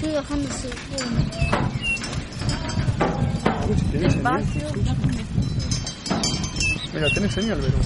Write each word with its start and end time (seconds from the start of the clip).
Sigue 0.00 0.14
bajándose. 0.14 0.70
Despacio. 3.92 4.68
Mira, 6.94 7.10
tenés 7.14 7.34
señal, 7.34 7.58
pero. 7.60 7.78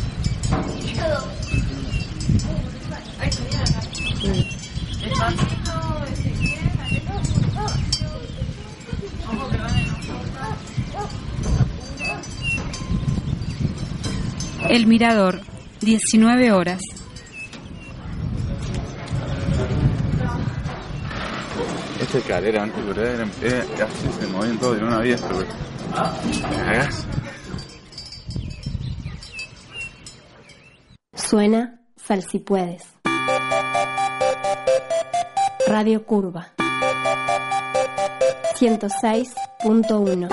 El 14.68 14.86
Mirador, 14.86 15.40
19 15.80 16.52
horas. 16.52 16.93
Esta 22.14 22.28
escalera 22.28 22.62
antes, 22.62 22.80
pero 22.86 23.02
era, 23.02 23.26
era 23.42 23.86
así, 23.86 24.08
se 24.20 24.26
movían 24.28 24.56
todos 24.58 24.76
de 24.76 24.84
una 24.84 24.98
vez, 24.98 25.20
pero. 25.20 25.44
Cagás. 26.48 27.06
Suena 31.12 31.80
Sal 31.96 32.22
si 32.22 32.38
puedes. 32.38 32.84
Radio 35.66 36.06
Curva 36.06 36.52
106.1 38.54 40.28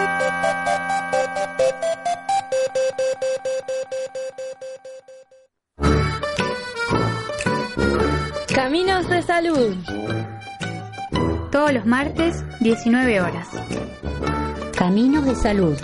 Caminos 8.53 9.09
de 9.09 9.21
salud. 9.23 9.75
Todos 11.51 11.73
los 11.73 11.85
martes, 11.85 12.45
19 12.61 13.19
horas. 13.19 13.49
Caminos 14.77 15.25
de 15.25 15.35
Salud. 15.35 15.75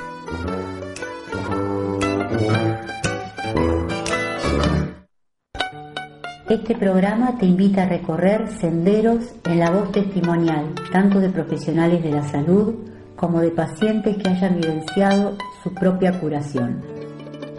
Este 6.49 6.73
programa 6.75 7.37
te 7.37 7.45
invita 7.45 7.83
a 7.83 7.89
recorrer 7.89 8.47
senderos 8.61 9.25
en 9.43 9.59
la 9.59 9.69
voz 9.71 9.91
testimonial, 9.91 10.73
tanto 10.93 11.19
de 11.19 11.29
profesionales 11.29 12.01
de 12.01 12.11
la 12.11 12.23
salud 12.23 12.75
como 13.17 13.41
de 13.41 13.51
pacientes 13.51 14.15
que 14.15 14.29
hayan 14.29 14.61
vivenciado 14.61 15.35
su 15.63 15.73
propia 15.73 16.17
curación. 16.17 16.81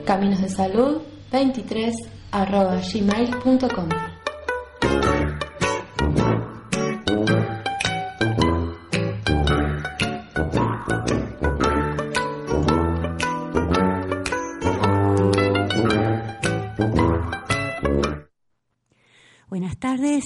Caminos 0.07 0.41
de 0.41 0.49
salud 0.49 1.03
23 1.31 1.95
arroba 2.33 2.77
gmail.com 2.77 4.18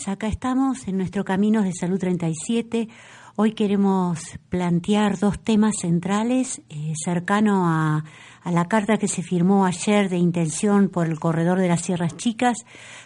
Acá 0.06 0.26
estamos 0.26 0.88
en 0.88 0.96
nuestro 0.96 1.24
Caminos 1.24 1.64
de 1.64 1.72
Salud 1.72 1.98
37. 1.98 2.88
Hoy 3.36 3.52
queremos 3.52 4.18
plantear 4.48 5.18
dos 5.18 5.38
temas 5.38 5.76
centrales 5.80 6.60
eh, 6.70 6.92
cercano 6.96 7.68
a, 7.68 8.04
a 8.42 8.50
la 8.50 8.64
carta 8.64 8.96
que 8.96 9.06
se 9.06 9.22
firmó 9.22 9.64
ayer 9.64 10.08
de 10.08 10.16
intención 10.16 10.88
por 10.88 11.06
el 11.06 11.20
corredor 11.20 11.60
de 11.60 11.68
las 11.68 11.82
Sierras 11.82 12.16
Chicas. 12.16 12.58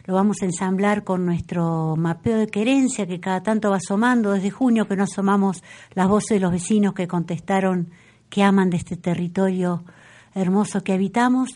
Lo 0.06 0.14
vamos 0.14 0.38
a 0.40 0.46
ensamblar 0.46 1.04
con 1.04 1.26
nuestro 1.26 1.96
mapeo 1.96 2.38
de 2.38 2.46
querencia 2.46 3.06
que 3.06 3.20
cada 3.20 3.42
tanto 3.42 3.70
va 3.70 3.76
asomando. 3.76 4.32
Desde 4.32 4.50
junio 4.50 4.88
que 4.88 4.96
no 4.96 5.04
asomamos 5.04 5.62
las 5.92 6.08
voces 6.08 6.36
de 6.36 6.40
los 6.40 6.52
vecinos 6.52 6.94
que 6.94 7.06
contestaron 7.06 7.90
que 8.30 8.42
aman 8.42 8.70
de 8.70 8.78
este 8.78 8.96
territorio 8.96 9.84
hermoso 10.36 10.82
que 10.82 10.92
habitamos. 10.92 11.50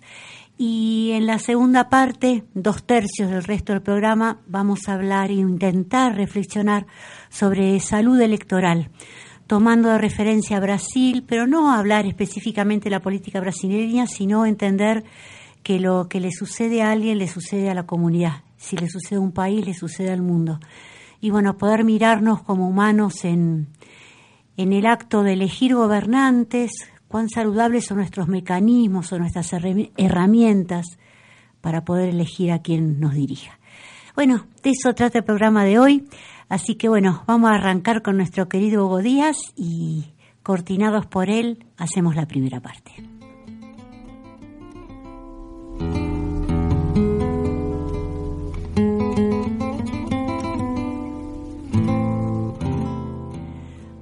Y 0.63 1.13
en 1.13 1.25
la 1.25 1.39
segunda 1.39 1.89
parte, 1.89 2.45
dos 2.53 2.83
tercios 2.83 3.31
del 3.31 3.45
resto 3.45 3.73
del 3.73 3.81
programa, 3.81 4.43
vamos 4.47 4.89
a 4.89 4.93
hablar 4.93 5.31
e 5.31 5.37
intentar 5.37 6.15
reflexionar 6.15 6.87
sobre 7.31 7.81
salud 7.81 8.21
electoral, 8.21 8.91
tomando 9.47 9.89
de 9.89 9.97
referencia 9.97 10.59
a 10.59 10.61
Brasil, 10.61 11.25
pero 11.27 11.47
no 11.47 11.73
hablar 11.73 12.05
específicamente 12.05 12.85
de 12.85 12.91
la 12.91 13.01
política 13.01 13.41
brasileña, 13.41 14.07
sino 14.07 14.45
entender 14.45 15.03
que 15.63 15.81
lo 15.81 16.11
que 16.11 16.21
le 16.21 16.31
sucede 16.31 16.83
a 16.83 16.91
alguien 16.91 17.17
le 17.17 17.29
sucede 17.29 17.71
a 17.71 17.75
la 17.75 17.87
comunidad. 17.87 18.43
Si 18.59 18.77
le 18.77 18.91
sucede 18.91 19.17
a 19.17 19.23
un 19.23 19.33
país, 19.33 19.65
le 19.65 19.73
sucede 19.73 20.11
al 20.11 20.21
mundo. 20.21 20.61
Y 21.23 21.31
bueno, 21.31 21.57
poder 21.57 21.85
mirarnos 21.85 22.43
como 22.43 22.69
humanos 22.69 23.25
en, 23.25 23.69
en 24.59 24.75
el 24.75 24.85
acto 24.85 25.23
de 25.23 25.33
elegir 25.33 25.75
gobernantes, 25.75 26.71
cuán 27.11 27.29
saludables 27.29 27.87
son 27.87 27.97
nuestros 27.97 28.29
mecanismos 28.29 29.13
o 29.13 29.19
nuestras 29.19 29.53
herramientas 29.97 30.87
para 31.61 31.85
poder 31.85 32.11
elegir 32.11 32.53
a 32.53 32.63
quien 32.63 33.01
nos 33.01 33.15
dirija. 33.15 33.59
Bueno, 34.15 34.47
de 34.63 34.71
eso 34.71 34.95
trata 34.95 35.19
el 35.19 35.25
programa 35.25 35.65
de 35.65 35.81
hoy, 35.81 36.07
así 36.49 36.77
que 36.77 36.89
bueno, 36.89 37.25
vamos 37.27 37.51
a 37.51 37.55
arrancar 37.55 38.03
con 38.03 38.17
nuestro 38.17 38.49
querido 38.49 38.87
Hugo 38.87 38.99
Díaz 38.99 39.39
y 39.57 40.13
coordinados 40.45 41.07
por 41.07 41.31
él 41.31 41.67
hacemos 41.77 42.15
la 42.15 42.27
primera 42.27 42.61
parte. 42.61 43.10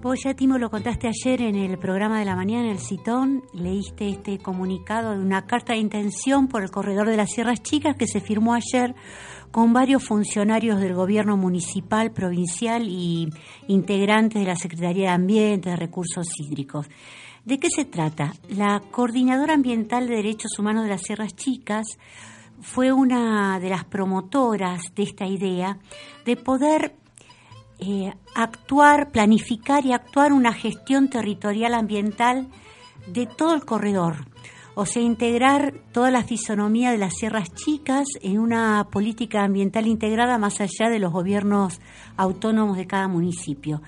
Vos 0.09 0.23
ya, 0.25 0.33
Timo, 0.33 0.57
lo 0.57 0.71
contaste 0.71 1.07
ayer 1.07 1.43
en 1.43 1.55
el 1.55 1.77
programa 1.77 2.19
de 2.19 2.25
la 2.25 2.35
mañana, 2.35 2.65
en 2.65 2.71
el 2.71 2.79
Citón, 2.79 3.45
leíste 3.53 4.09
este 4.09 4.39
comunicado 4.39 5.11
de 5.11 5.19
una 5.19 5.45
carta 5.45 5.75
de 5.75 5.81
intención 5.81 6.49
por 6.49 6.63
el 6.63 6.71
corredor 6.71 7.11
de 7.11 7.19
las 7.19 7.31
Sierras 7.31 7.63
Chicas 7.63 7.95
que 7.95 8.07
se 8.07 8.23
firmó 8.23 8.55
ayer 8.55 8.95
con 9.51 9.75
varios 9.75 10.03
funcionarios 10.03 10.81
del 10.81 10.95
gobierno 10.95 11.37
municipal, 11.37 12.11
provincial 12.11 12.89
y 12.89 13.29
integrantes 13.67 14.41
de 14.41 14.49
la 14.49 14.57
Secretaría 14.57 15.09
de 15.09 15.15
Ambiente, 15.15 15.69
de 15.69 15.77
Recursos 15.77 16.27
Hídricos. 16.39 16.89
¿De 17.45 17.59
qué 17.59 17.69
se 17.69 17.85
trata? 17.85 18.33
La 18.49 18.81
Coordinadora 18.91 19.53
Ambiental 19.53 20.09
de 20.09 20.17
Derechos 20.17 20.59
Humanos 20.59 20.85
de 20.85 20.89
las 20.89 21.03
Sierras 21.03 21.37
Chicas 21.37 21.99
fue 22.63 22.93
una 22.93 23.61
de 23.61 23.69
las 23.69 23.85
promotoras 23.85 24.81
de 24.95 25.03
esta 25.03 25.27
idea 25.27 25.79
de 26.25 26.37
poder 26.37 26.95
eh, 27.81 28.13
actuar, 28.35 29.11
planificar 29.11 29.85
y 29.87 29.93
actuar 29.93 30.33
una 30.33 30.53
gestión 30.53 31.09
territorial 31.09 31.75
ambiental 31.75 32.49
de 33.07 33.27
todo 33.27 33.55
el 33.55 33.65
corredor. 33.65 34.27
O 34.75 34.87
sea, 34.87 35.03
integrar 35.03 35.75
toda 35.93 36.11
la 36.13 36.23
fisonomía 36.23 36.93
de 36.93 36.99
las 36.99 37.15
sierras 37.15 37.53
chicas 37.53 38.07
en 38.21 38.39
una 38.39 38.87
política 38.93 39.43
ambiental 39.43 39.89
integrada 39.89 40.39
más 40.39 40.61
allá 40.61 40.89
de 40.89 41.01
los 41.01 41.13
gobiernos 41.13 41.81
autónomos 42.17 42.77
de 42.77 42.87
cada 42.87 43.09
municipio. 43.09 43.83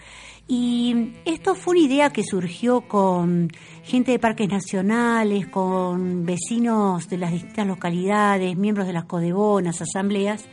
Y 0.49 1.12
esto 1.27 1.55
fue 1.55 1.77
una 1.77 1.87
idea 1.87 2.11
que 2.11 2.25
surgió 2.25 2.81
con 2.89 3.53
gente 3.84 4.11
de 4.11 4.19
parques 4.19 4.49
nacionales, 4.49 5.47
con 5.47 6.27
vecinos 6.27 7.09
de 7.09 7.19
las 7.19 7.31
distintas 7.31 7.69
localidades, 7.69 8.56
miembros 8.56 8.89
de 8.89 8.93
las 8.93 9.05
codebonas, 9.05 9.81
asambleas, 9.81 10.49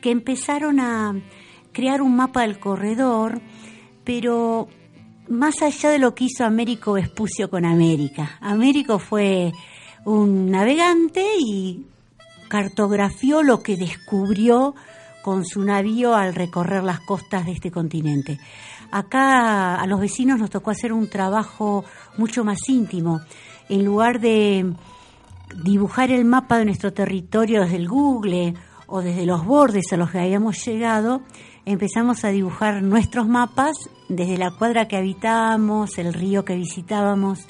que 0.00 0.12
empezaron 0.12 0.78
a, 0.78 1.20
crear 1.72 2.02
un 2.02 2.16
mapa 2.16 2.42
del 2.42 2.58
corredor, 2.58 3.40
pero 4.04 4.68
más 5.28 5.62
allá 5.62 5.90
de 5.90 5.98
lo 5.98 6.14
que 6.14 6.24
hizo 6.24 6.44
Américo 6.44 6.94
Vespucio 6.94 7.48
con 7.48 7.64
América. 7.64 8.38
Américo 8.40 8.98
fue 8.98 9.52
un 10.04 10.50
navegante 10.50 11.24
y 11.38 11.86
cartografió 12.48 13.42
lo 13.42 13.62
que 13.62 13.76
descubrió 13.76 14.74
con 15.22 15.44
su 15.44 15.62
navío 15.62 16.14
al 16.14 16.34
recorrer 16.34 16.82
las 16.82 17.00
costas 17.00 17.46
de 17.46 17.52
este 17.52 17.70
continente. 17.70 18.38
Acá 18.90 19.76
a 19.76 19.86
los 19.86 20.00
vecinos 20.00 20.38
nos 20.38 20.50
tocó 20.50 20.70
hacer 20.70 20.92
un 20.92 21.08
trabajo 21.08 21.84
mucho 22.16 22.42
más 22.44 22.68
íntimo. 22.68 23.20
En 23.68 23.84
lugar 23.84 24.20
de 24.20 24.72
dibujar 25.62 26.10
el 26.10 26.24
mapa 26.24 26.58
de 26.58 26.64
nuestro 26.64 26.92
territorio 26.92 27.62
desde 27.62 27.76
el 27.76 27.88
Google 27.88 28.54
o 28.86 29.00
desde 29.02 29.26
los 29.26 29.44
bordes 29.44 29.92
a 29.92 29.96
los 29.96 30.10
que 30.10 30.18
habíamos 30.18 30.64
llegado, 30.64 31.22
empezamos 31.64 32.24
a 32.24 32.28
dibujar 32.28 32.82
nuestros 32.82 33.28
mapas 33.28 33.76
desde 34.08 34.38
la 34.38 34.50
cuadra 34.50 34.88
que 34.88 34.96
habitábamos, 34.96 35.98
el 35.98 36.12
río 36.14 36.44
que 36.44 36.56
visitábamos, 36.56 37.46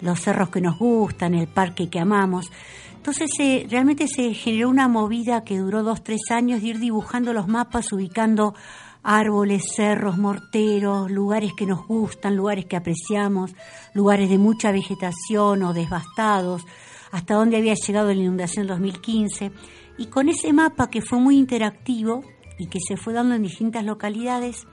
los 0.00 0.20
cerros 0.20 0.50
que 0.50 0.60
nos 0.60 0.78
gustan, 0.78 1.34
el 1.34 1.46
parque 1.46 1.88
que 1.88 2.00
amamos. 2.00 2.50
Entonces 2.96 3.30
realmente 3.70 4.08
se 4.08 4.34
generó 4.34 4.68
una 4.68 4.88
movida 4.88 5.44
que 5.44 5.58
duró 5.58 5.82
dos, 5.82 6.02
tres 6.02 6.20
años 6.30 6.60
de 6.60 6.68
ir 6.68 6.78
dibujando 6.78 7.32
los 7.32 7.48
mapas, 7.48 7.92
ubicando 7.92 8.54
árboles, 9.02 9.62
cerros, 9.74 10.18
morteros, 10.18 11.10
lugares 11.10 11.52
que 11.56 11.66
nos 11.66 11.86
gustan, 11.86 12.36
lugares 12.36 12.66
que 12.66 12.76
apreciamos, 12.76 13.54
lugares 13.94 14.28
de 14.28 14.38
mucha 14.38 14.72
vegetación 14.72 15.62
o 15.62 15.72
devastados, 15.72 16.66
hasta 17.10 17.34
dónde 17.34 17.56
había 17.56 17.74
llegado 17.74 18.08
la 18.08 18.20
inundación 18.20 18.66
2015. 18.66 19.50
Y 19.98 20.06
con 20.06 20.28
ese 20.28 20.52
mapa 20.52 20.90
que 20.90 21.02
fue 21.02 21.18
muy 21.18 21.38
interactivo, 21.38 22.22
y 22.60 22.66
que 22.66 22.78
se 22.86 22.96
fue 22.96 23.14
dando 23.14 23.34
en 23.34 23.42
distintas 23.42 23.84
localidades, 23.84 24.66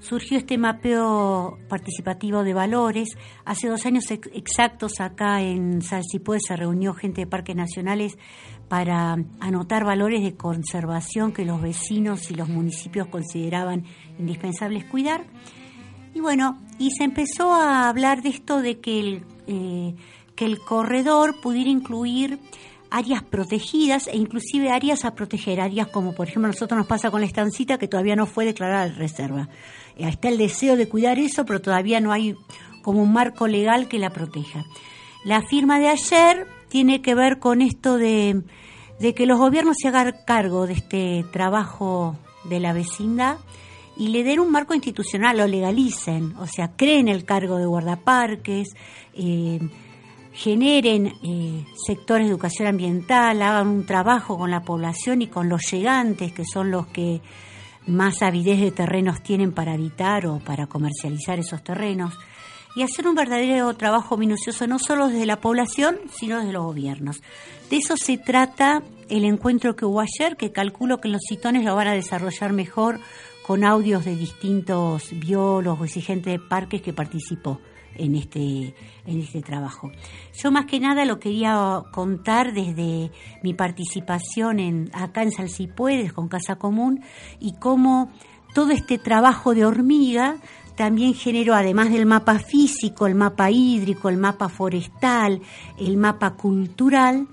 surgió 0.00 0.38
este 0.38 0.56
mapeo 0.56 1.58
participativo 1.68 2.42
de 2.42 2.54
valores. 2.54 3.08
Hace 3.44 3.68
dos 3.68 3.84
años 3.84 4.10
exactos 4.10 5.00
acá 5.00 5.42
en 5.42 5.82
Salsipue 5.82 6.38
se 6.40 6.56
reunió 6.56 6.94
gente 6.94 7.20
de 7.20 7.26
parques 7.26 7.54
nacionales 7.54 8.16
para 8.68 9.16
anotar 9.40 9.84
valores 9.84 10.22
de 10.22 10.36
conservación 10.36 11.32
que 11.32 11.44
los 11.44 11.60
vecinos 11.60 12.30
y 12.30 12.34
los 12.34 12.48
municipios 12.48 13.08
consideraban 13.08 13.84
indispensables 14.18 14.84
cuidar. 14.86 15.26
Y 16.14 16.20
bueno, 16.20 16.58
y 16.78 16.92
se 16.92 17.04
empezó 17.04 17.52
a 17.52 17.88
hablar 17.88 18.22
de 18.22 18.30
esto 18.30 18.62
de 18.62 18.80
que 18.80 18.98
el, 19.00 19.24
eh, 19.46 19.94
que 20.34 20.46
el 20.46 20.60
corredor 20.60 21.40
pudiera 21.42 21.68
incluir 21.68 22.38
áreas 22.94 23.24
protegidas 23.24 24.06
e 24.06 24.16
inclusive 24.16 24.70
áreas 24.70 25.04
a 25.04 25.16
proteger, 25.16 25.60
áreas 25.60 25.88
como 25.88 26.14
por 26.14 26.28
ejemplo 26.28 26.46
nosotros 26.46 26.78
nos 26.78 26.86
pasa 26.86 27.10
con 27.10 27.22
la 27.22 27.26
estancita 27.26 27.76
que 27.76 27.88
todavía 27.88 28.14
no 28.14 28.26
fue 28.26 28.44
declarada 28.44 28.88
de 28.88 28.94
reserva. 28.94 29.48
Eh, 29.96 30.08
está 30.08 30.28
el 30.28 30.38
deseo 30.38 30.76
de 30.76 30.88
cuidar 30.88 31.18
eso, 31.18 31.44
pero 31.44 31.60
todavía 31.60 32.00
no 32.00 32.12
hay 32.12 32.36
como 32.82 33.02
un 33.02 33.12
marco 33.12 33.48
legal 33.48 33.88
que 33.88 33.98
la 33.98 34.10
proteja. 34.10 34.64
La 35.24 35.42
firma 35.42 35.80
de 35.80 35.88
ayer 35.88 36.46
tiene 36.68 37.02
que 37.02 37.16
ver 37.16 37.40
con 37.40 37.62
esto 37.62 37.98
de, 37.98 38.42
de 39.00 39.14
que 39.14 39.26
los 39.26 39.40
gobiernos 39.40 39.76
se 39.80 39.88
hagan 39.88 40.14
cargo 40.24 40.68
de 40.68 40.74
este 40.74 41.24
trabajo 41.32 42.16
de 42.44 42.60
la 42.60 42.72
vecindad 42.72 43.38
y 43.96 44.08
le 44.08 44.22
den 44.22 44.38
un 44.38 44.52
marco 44.52 44.72
institucional, 44.72 45.38
lo 45.38 45.48
legalicen, 45.48 46.36
o 46.36 46.46
sea, 46.46 46.76
creen 46.76 47.08
el 47.08 47.24
cargo 47.24 47.58
de 47.58 47.66
guardaparques, 47.66 48.68
eh, 49.14 49.58
generen 50.34 51.14
eh, 51.22 51.64
sectores 51.86 52.26
de 52.26 52.32
educación 52.32 52.66
ambiental, 52.66 53.40
hagan 53.40 53.68
un 53.68 53.86
trabajo 53.86 54.36
con 54.36 54.50
la 54.50 54.62
población 54.62 55.22
y 55.22 55.28
con 55.28 55.48
los 55.48 55.62
llegantes, 55.70 56.32
que 56.32 56.44
son 56.44 56.72
los 56.72 56.88
que 56.88 57.20
más 57.86 58.20
avidez 58.20 58.60
de 58.60 58.72
terrenos 58.72 59.22
tienen 59.22 59.52
para 59.52 59.74
habitar 59.74 60.26
o 60.26 60.40
para 60.40 60.66
comercializar 60.66 61.38
esos 61.38 61.62
terrenos, 61.62 62.14
y 62.74 62.82
hacer 62.82 63.06
un 63.06 63.14
verdadero 63.14 63.72
trabajo 63.74 64.16
minucioso 64.16 64.66
no 64.66 64.80
solo 64.80 65.06
desde 65.06 65.26
la 65.26 65.40
población, 65.40 65.98
sino 66.12 66.40
desde 66.40 66.52
los 66.52 66.64
gobiernos. 66.64 67.22
De 67.70 67.76
eso 67.76 67.96
se 67.96 68.18
trata 68.18 68.82
el 69.08 69.24
encuentro 69.24 69.76
que 69.76 69.84
hubo 69.84 70.00
ayer, 70.00 70.36
que 70.36 70.50
calculo 70.50 71.00
que 71.00 71.08
los 71.08 71.22
citones 71.28 71.64
lo 71.64 71.76
van 71.76 71.86
a 71.86 71.94
desarrollar 71.94 72.52
mejor 72.52 72.98
con 73.46 73.62
audios 73.62 74.04
de 74.04 74.16
distintos 74.16 75.10
biólogos 75.12 75.96
y 75.96 76.00
gente 76.00 76.30
de 76.30 76.40
parques 76.40 76.82
que 76.82 76.92
participó 76.92 77.60
en 77.96 78.14
este, 78.14 78.74
en 79.06 79.20
este 79.20 79.42
trabajo. 79.42 79.90
Yo 80.36 80.50
más 80.50 80.66
que 80.66 80.80
nada 80.80 81.04
lo 81.04 81.18
quería 81.18 81.82
contar 81.92 82.52
desde 82.52 83.10
mi 83.42 83.54
participación 83.54 84.60
en, 84.60 84.90
acá 84.92 85.22
en 85.22 85.32
Salsipuedes 85.32 86.12
con 86.12 86.28
Casa 86.28 86.56
Común 86.56 87.02
y 87.40 87.54
cómo 87.58 88.10
todo 88.54 88.70
este 88.70 88.98
trabajo 88.98 89.54
de 89.54 89.64
hormiga 89.64 90.36
también 90.76 91.14
generó, 91.14 91.54
además 91.54 91.90
del 91.90 92.06
mapa 92.06 92.38
físico, 92.38 93.06
el 93.06 93.14
mapa 93.14 93.50
hídrico, 93.50 94.08
el 94.08 94.16
mapa 94.16 94.48
forestal, 94.48 95.40
el 95.78 95.96
mapa 95.96 96.30
cultural, 96.34 97.28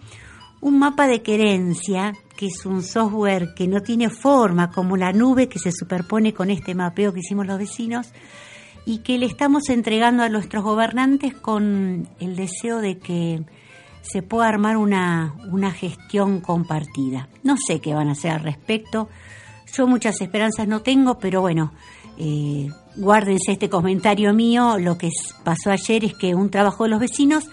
un 0.61 0.77
mapa 0.77 1.07
de 1.07 1.23
querencia, 1.23 2.13
que 2.37 2.47
es 2.47 2.65
un 2.65 2.83
software 2.83 3.53
que 3.55 3.67
no 3.67 3.81
tiene 3.81 4.09
forma, 4.09 4.71
como 4.71 4.95
la 4.95 5.11
nube 5.11 5.49
que 5.49 5.59
se 5.59 5.71
superpone 5.71 6.33
con 6.33 6.51
este 6.51 6.75
mapeo 6.75 7.13
que 7.13 7.19
hicimos 7.19 7.47
los 7.47 7.57
vecinos, 7.57 8.13
y 8.85 8.99
que 8.99 9.17
le 9.17 9.25
estamos 9.25 9.69
entregando 9.69 10.23
a 10.23 10.29
nuestros 10.29 10.63
gobernantes 10.63 11.33
con 11.33 12.07
el 12.19 12.35
deseo 12.35 12.79
de 12.79 12.97
que 12.97 13.43
se 14.01 14.23
pueda 14.23 14.47
armar 14.47 14.77
una, 14.77 15.35
una 15.51 15.71
gestión 15.71 16.41
compartida. 16.41 17.29
No 17.43 17.55
sé 17.57 17.79
qué 17.79 17.93
van 17.93 18.09
a 18.09 18.13
hacer 18.13 18.31
al 18.31 18.43
respecto, 18.43 19.09
yo 19.73 19.87
muchas 19.87 20.19
esperanzas 20.21 20.67
no 20.67 20.81
tengo, 20.81 21.17
pero 21.17 21.41
bueno, 21.41 21.71
eh, 22.17 22.69
guárdense 22.95 23.53
este 23.53 23.69
comentario 23.69 24.33
mío, 24.33 24.77
lo 24.77 24.97
que 24.97 25.09
pasó 25.43 25.71
ayer 25.71 26.03
es 26.03 26.13
que 26.13 26.35
un 26.35 26.49
trabajo 26.49 26.83
de 26.83 26.89
los 26.89 26.99
vecinos 26.99 27.45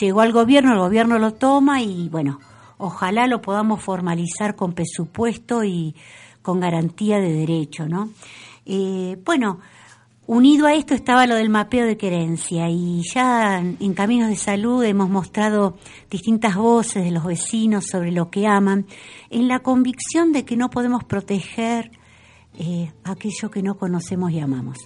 llegó 0.00 0.20
al 0.20 0.32
gobierno, 0.32 0.72
el 0.72 0.78
gobierno 0.78 1.18
lo 1.18 1.34
toma 1.34 1.82
y 1.82 2.08
bueno, 2.08 2.40
ojalá 2.78 3.26
lo 3.26 3.42
podamos 3.42 3.82
formalizar 3.82 4.56
con 4.56 4.72
presupuesto 4.72 5.64
y 5.64 5.94
con 6.42 6.60
garantía 6.60 7.18
de 7.18 7.32
derecho, 7.32 7.86
¿no? 7.86 8.10
Eh, 8.64 9.18
bueno, 9.24 9.60
Unido 10.32 10.68
a 10.68 10.74
esto 10.74 10.94
estaba 10.94 11.26
lo 11.26 11.34
del 11.34 11.48
mapeo 11.48 11.84
de 11.86 11.96
querencia 11.96 12.68
y 12.70 13.02
ya 13.02 13.58
en 13.58 13.94
Caminos 13.94 14.28
de 14.28 14.36
Salud 14.36 14.84
hemos 14.84 15.10
mostrado 15.10 15.76
distintas 16.08 16.54
voces 16.54 17.02
de 17.02 17.10
los 17.10 17.24
vecinos 17.24 17.86
sobre 17.90 18.12
lo 18.12 18.30
que 18.30 18.46
aman, 18.46 18.86
en 19.28 19.48
la 19.48 19.58
convicción 19.58 20.30
de 20.30 20.44
que 20.44 20.56
no 20.56 20.70
podemos 20.70 21.02
proteger 21.02 21.90
eh, 22.60 22.92
aquello 23.02 23.50
que 23.50 23.60
no 23.60 23.76
conocemos 23.76 24.30
y 24.30 24.38
amamos. 24.38 24.78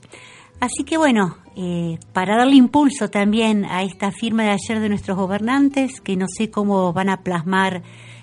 Así 0.61 0.83
que 0.83 0.97
bueno, 0.97 1.37
eh, 1.57 1.99
para 2.15 2.39
darle 2.39 2.57
impulso 2.57 3.11
también 3.11 3.67
a 3.67 3.83
esta 3.83 4.13
firma 4.13 4.45
de 4.45 4.53
ayer 4.53 4.81
de 4.81 4.89
nuestros 4.89 5.19
gobernantes, 5.19 6.01
que 6.01 6.17
no 6.17 6.25
sé 6.27 6.51
cómo 6.51 6.95
van 6.95 7.11
a 7.11 7.23
plasmar 7.23 7.83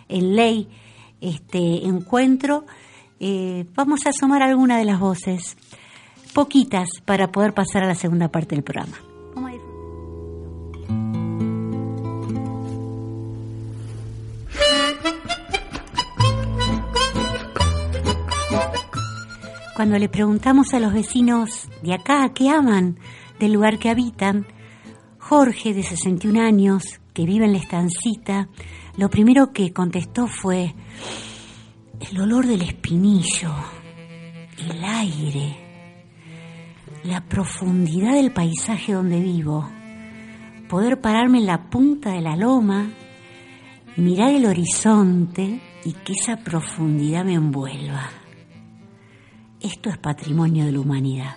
en 0.10 0.36
ley 0.36 0.70
este 1.22 1.86
encuentro, 1.86 2.66
eh, 3.20 3.68
vamos 3.76 4.08
a 4.08 4.10
asomar 4.10 4.42
alguna 4.42 4.80
de 4.80 4.86
las 4.86 5.00
voces 5.00 5.56
poquitas 6.34 6.88
para 7.06 7.32
poder 7.32 7.54
pasar 7.54 7.84
a 7.84 7.88
la 7.88 7.96
segunda 7.96 8.30
parte 8.30 8.56
del 8.56 8.64
programa. 8.64 8.98
Cuando 19.76 19.98
le 19.98 20.10
preguntamos 20.10 20.76
a 20.76 20.80
los 20.80 20.94
vecinos 20.94 21.68
de 21.82 21.96
acá 21.96 22.32
qué 22.36 22.50
aman 22.50 23.00
del 23.40 23.54
lugar 23.54 23.80
que 23.80 23.90
habitan, 23.90 24.46
Jorge, 25.18 25.74
de 25.74 25.82
61 25.82 26.40
años, 26.40 26.84
que 27.16 27.26
vive 27.26 27.46
en 27.46 27.54
la 27.54 27.58
estancita, 27.58 28.48
lo 28.98 29.10
primero 29.10 29.52
que 29.52 29.74
contestó 29.74 30.28
fue 30.28 30.76
el 32.00 32.22
olor 32.22 32.46
del 32.46 32.62
espinillo, 32.62 33.52
el 34.58 34.84
aire, 34.84 35.71
la 37.04 37.22
profundidad 37.28 38.14
del 38.14 38.32
paisaje 38.32 38.94
donde 38.94 39.20
vivo, 39.20 39.68
poder 40.70 41.02
pararme 41.02 41.40
en 41.40 41.48
la 41.48 41.70
punta 41.70 42.12
de 42.12 42.22
la 42.22 42.36
loma, 42.36 42.92
mirar 43.98 44.32
el 44.32 44.46
horizonte 44.46 45.62
y 45.84 45.94
que 45.94 46.14
esa 46.14 46.38
profundidad 46.38 47.26
me 47.26 47.34
envuelva. 47.34 48.10
Esto 49.60 49.90
es 49.90 49.98
patrimonio 49.98 50.66
de 50.66 50.72
la 50.72 50.80
humanidad. 50.80 51.36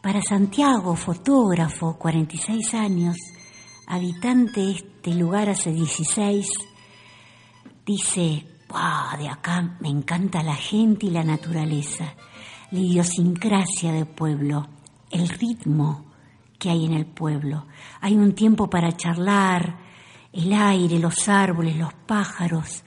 Para 0.00 0.22
Santiago, 0.22 0.94
fotógrafo, 0.94 1.98
46 1.98 2.74
años, 2.74 3.16
habitante 3.88 4.60
de 4.60 4.70
este 4.72 5.14
lugar 5.14 5.48
hace 5.50 5.72
16, 5.72 6.48
dice, 7.84 8.46
wow, 8.68 9.18
de 9.18 9.28
acá 9.28 9.76
me 9.80 9.88
encanta 9.88 10.44
la 10.44 10.54
gente 10.54 11.06
y 11.06 11.10
la 11.10 11.24
naturaleza 11.24 12.14
la 12.70 12.78
idiosincrasia 12.78 13.92
del 13.92 14.06
pueblo, 14.06 14.66
el 15.10 15.28
ritmo 15.28 16.06
que 16.58 16.70
hay 16.70 16.84
en 16.86 16.94
el 16.94 17.06
pueblo. 17.06 17.66
Hay 18.00 18.16
un 18.16 18.34
tiempo 18.34 18.68
para 18.68 18.96
charlar, 18.96 19.78
el 20.32 20.52
aire, 20.52 20.98
los 20.98 21.28
árboles, 21.28 21.76
los 21.76 21.94
pájaros. 21.94 22.82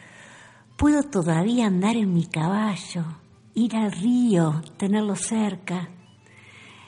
Puedo 0.75 1.03
todavía 1.03 1.67
andar 1.67 1.95
en 1.95 2.13
mi 2.13 2.25
caballo, 2.25 3.05
ir 3.53 3.75
al 3.75 3.91
río, 3.91 4.61
tenerlo 4.77 5.15
cerca. 5.15 5.89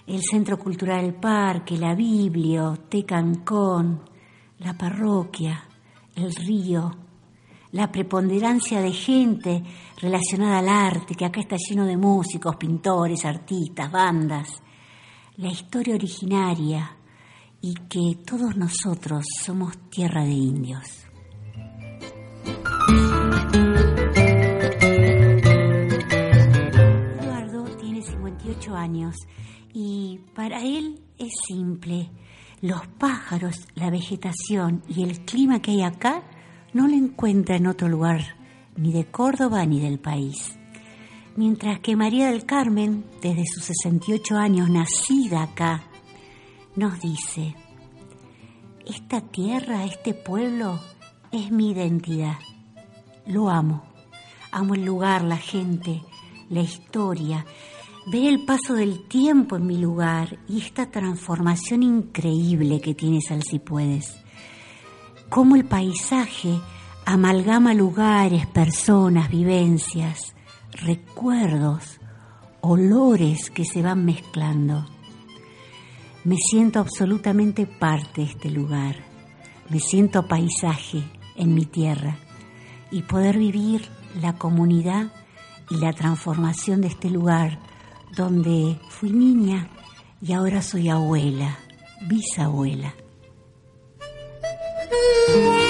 El 0.07 0.21
Centro 0.21 0.57
Cultural 0.57 1.01
del 1.01 1.15
Parque, 1.15 1.77
la 1.77 1.95
Biblia, 1.95 2.73
Tecancón, 2.89 4.01
la 4.59 4.77
parroquia, 4.77 5.63
el 6.15 6.33
río, 6.35 6.91
la 7.71 7.91
preponderancia 7.91 8.81
de 8.81 8.91
gente 8.91 9.63
relacionada 10.01 10.59
al 10.59 10.69
arte, 10.69 11.15
que 11.15 11.25
acá 11.25 11.39
está 11.39 11.55
lleno 11.57 11.85
de 11.85 11.97
músicos, 11.97 12.55
pintores, 12.57 13.23
artistas, 13.25 13.91
bandas, 13.91 14.61
la 15.37 15.49
historia 15.49 15.95
originaria 15.95 16.97
y 17.61 17.73
que 17.73 18.17
todos 18.25 18.57
nosotros 18.57 19.25
somos 19.43 19.77
tierra 19.89 20.23
de 20.23 20.31
indios. 20.31 21.07
Eduardo 27.19 27.63
tiene 27.79 28.01
58 28.01 28.75
años 28.75 29.15
y 29.73 30.19
para 30.35 30.61
él 30.61 31.01
es 31.17 31.31
simple. 31.47 32.09
Los 32.61 32.85
pájaros, 32.99 33.55
la 33.75 33.89
vegetación 33.89 34.83
y 34.87 35.03
el 35.03 35.25
clima 35.25 35.61
que 35.61 35.71
hay 35.71 35.81
acá 35.81 36.21
no 36.73 36.87
la 36.87 36.95
encuentra 36.95 37.55
en 37.55 37.67
otro 37.67 37.87
lugar, 37.87 38.35
ni 38.75 38.91
de 38.91 39.05
Córdoba 39.05 39.65
ni 39.65 39.79
del 39.79 39.99
país. 39.99 40.57
Mientras 41.35 41.79
que 41.79 41.95
María 41.95 42.31
del 42.31 42.45
Carmen, 42.45 43.05
desde 43.21 43.45
sus 43.45 43.63
68 43.65 44.37
años, 44.37 44.69
nacida 44.69 45.43
acá, 45.43 45.83
nos 46.75 46.99
dice, 46.99 47.55
esta 48.85 49.21
tierra, 49.21 49.85
este 49.85 50.13
pueblo, 50.13 50.79
es 51.31 51.51
mi 51.51 51.71
identidad. 51.71 52.37
Lo 53.25 53.49
amo. 53.49 53.83
Amo 54.51 54.75
el 54.75 54.83
lugar, 54.83 55.23
la 55.23 55.37
gente, 55.37 56.01
la 56.49 56.61
historia. 56.61 57.45
ver 58.11 58.25
el 58.25 58.43
paso 58.43 58.73
del 58.73 59.07
tiempo 59.07 59.55
en 59.55 59.65
mi 59.65 59.77
lugar 59.77 60.39
y 60.49 60.59
esta 60.59 60.89
transformación 60.91 61.83
increíble 61.83 62.81
que 62.81 62.93
tiene 62.93 63.21
Sal 63.21 63.43
si 63.43 63.59
puedes. 63.59 64.20
Cómo 65.31 65.55
el 65.55 65.63
paisaje 65.63 66.59
amalgama 67.05 67.73
lugares, 67.73 68.47
personas, 68.47 69.29
vivencias, 69.29 70.35
recuerdos, 70.73 72.01
olores 72.59 73.49
que 73.49 73.63
se 73.63 73.81
van 73.81 74.03
mezclando. 74.03 74.85
Me 76.25 76.35
siento 76.35 76.81
absolutamente 76.81 77.65
parte 77.65 78.23
de 78.23 78.27
este 78.27 78.49
lugar, 78.49 78.97
me 79.69 79.79
siento 79.79 80.27
paisaje 80.27 81.01
en 81.37 81.53
mi 81.53 81.65
tierra 81.65 82.17
y 82.91 83.03
poder 83.03 83.37
vivir 83.37 83.87
la 84.21 84.33
comunidad 84.33 85.13
y 85.69 85.77
la 85.77 85.93
transformación 85.93 86.81
de 86.81 86.89
este 86.89 87.09
lugar 87.09 87.57
donde 88.17 88.77
fui 88.89 89.11
niña 89.11 89.69
y 90.21 90.33
ahora 90.33 90.61
soy 90.61 90.89
abuela, 90.89 91.57
bisabuela. 92.01 92.93
い。 95.57 95.60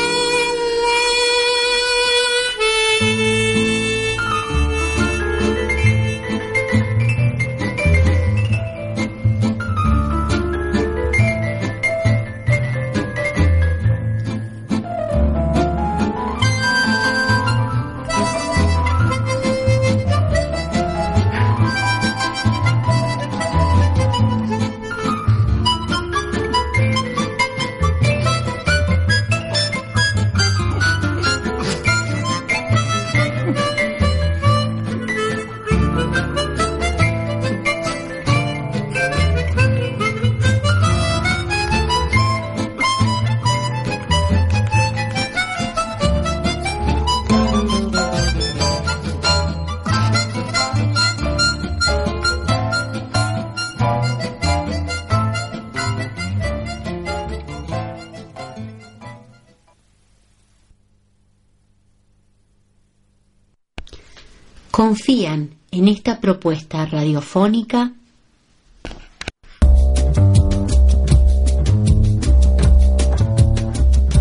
Confían 64.91 65.51
en 65.71 65.87
esta 65.87 66.19
propuesta 66.19 66.85
radiofónica 66.85 67.93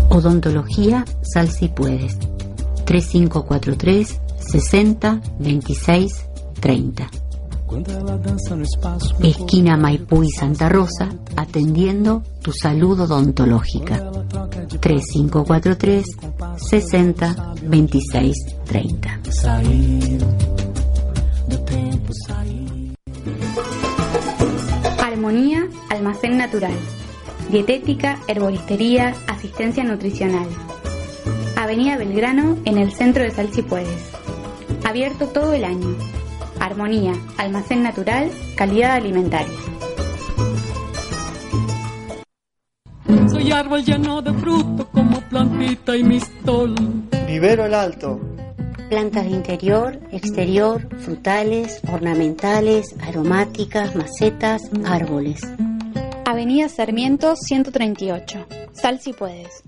Odontología 0.09 1.03
Sal 1.23 1.49
si 1.49 1.67
puedes 1.67 2.17
3543 2.85 4.21
60 4.39 5.21
26 5.39 6.25
30 6.61 7.11
Esquina 9.23 9.77
Maipú 9.77 10.23
y 10.23 10.29
Santa 10.29 10.67
Rosa, 10.67 11.09
atendiendo 11.37 12.21
tu 12.41 12.51
salud 12.51 12.99
odontológica. 12.99 14.11
3543 14.81 16.05
60 16.57 17.53
26 17.63 18.35
30. 18.65 19.19
Armonía, 24.99 25.67
almacén 25.89 26.37
natural. 26.37 26.73
Dietética, 27.49 28.19
herboristería, 28.27 29.13
asistencia 29.27 29.83
nutricional. 29.83 30.47
Avenida 31.55 31.97
Belgrano, 31.97 32.57
en 32.65 32.77
el 32.77 32.91
centro 32.91 33.23
de 33.23 33.31
Salsipuedes. 33.31 34.09
Abierto 34.83 35.27
todo 35.27 35.53
el 35.53 35.63
año. 35.63 35.95
Armonía, 36.59 37.13
almacén 37.37 37.83
natural, 37.83 38.31
calidad 38.55 38.93
alimentaria. 38.93 39.57
Soy 43.29 43.51
árbol 43.51 43.83
lleno 43.83 44.21
de 44.21 44.33
fruto 44.33 44.87
como 44.91 45.21
plantita 45.21 45.95
y 45.95 46.03
mistol. 46.03 46.75
Vivero 47.27 47.65
el 47.65 47.73
Alto. 47.73 48.30
Plantas 48.91 49.23
de 49.23 49.29
interior, 49.29 49.99
exterior, 50.11 50.85
frutales, 50.97 51.79
ornamentales, 51.89 52.93
aromáticas, 53.01 53.95
macetas, 53.95 54.63
árboles. 54.83 55.39
Avenida 56.25 56.67
Sarmiento 56.67 57.37
138. 57.37 58.47
Sal 58.73 58.99
si 58.99 59.13
puedes. 59.13 59.63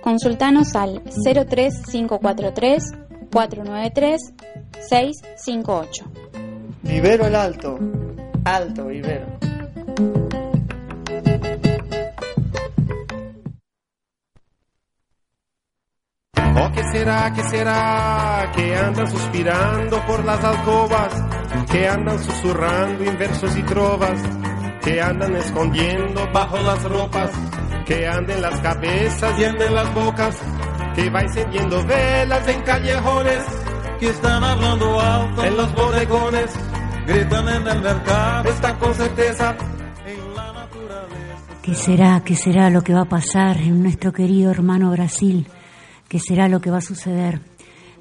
Consultanos 0.00 0.76
al 0.76 1.02
03543 1.02 2.84
493 3.32 4.20
658. 4.88 6.04
Vivero 6.82 7.26
el 7.26 7.34
Alto. 7.34 7.80
Alto 8.44 8.86
Vivero. 8.86 9.26
Oh, 16.60 16.72
¿qué 16.72 16.82
será, 16.90 17.32
qué 17.32 17.42
será? 17.44 18.50
Que 18.54 18.76
andan 18.76 19.08
suspirando 19.08 20.04
por 20.06 20.24
las 20.24 20.42
alcobas, 20.42 21.14
que 21.70 21.88
andan 21.88 22.18
susurrando 22.18 23.04
en 23.04 23.16
versos 23.16 23.56
y 23.56 23.62
trovas, 23.62 24.20
que 24.82 25.00
andan 25.00 25.36
escondiendo 25.36 26.28
bajo 26.32 26.58
las 26.58 26.82
ropas, 26.82 27.30
que 27.86 28.08
anden 28.08 28.42
las 28.42 28.58
cabezas 28.60 29.38
y 29.38 29.44
anden 29.44 29.74
las 29.74 29.94
bocas, 29.94 30.36
que 30.96 31.08
va 31.10 31.20
encendiendo 31.22 31.84
velas 31.86 32.48
en 32.48 32.60
callejones, 32.62 33.44
Que 34.00 34.08
están 34.10 34.44
hablando 34.44 35.00
alto 35.00 35.44
en 35.44 35.56
los 35.56 35.74
bodegones, 35.74 36.50
gritan 37.06 37.48
en 37.48 37.68
el 37.68 37.82
mercado. 37.82 38.48
están 38.48 38.78
con 38.78 38.94
certeza 38.94 39.56
En 40.06 40.34
la 40.36 40.52
naturaleza. 40.52 41.36
¿Qué 41.62 41.74
será, 41.74 42.22
qué 42.24 42.36
será 42.36 42.70
lo 42.70 42.82
que 42.82 42.94
va 42.94 43.02
a 43.02 43.08
pasar 43.08 43.56
en 43.58 43.82
nuestro 43.82 44.12
querido 44.12 44.50
hermano 44.50 44.90
Brasil? 44.92 45.46
¿Qué 46.08 46.18
será 46.18 46.48
lo 46.48 46.60
que 46.60 46.70
va 46.70 46.78
a 46.78 46.82
suceder? 46.82 47.40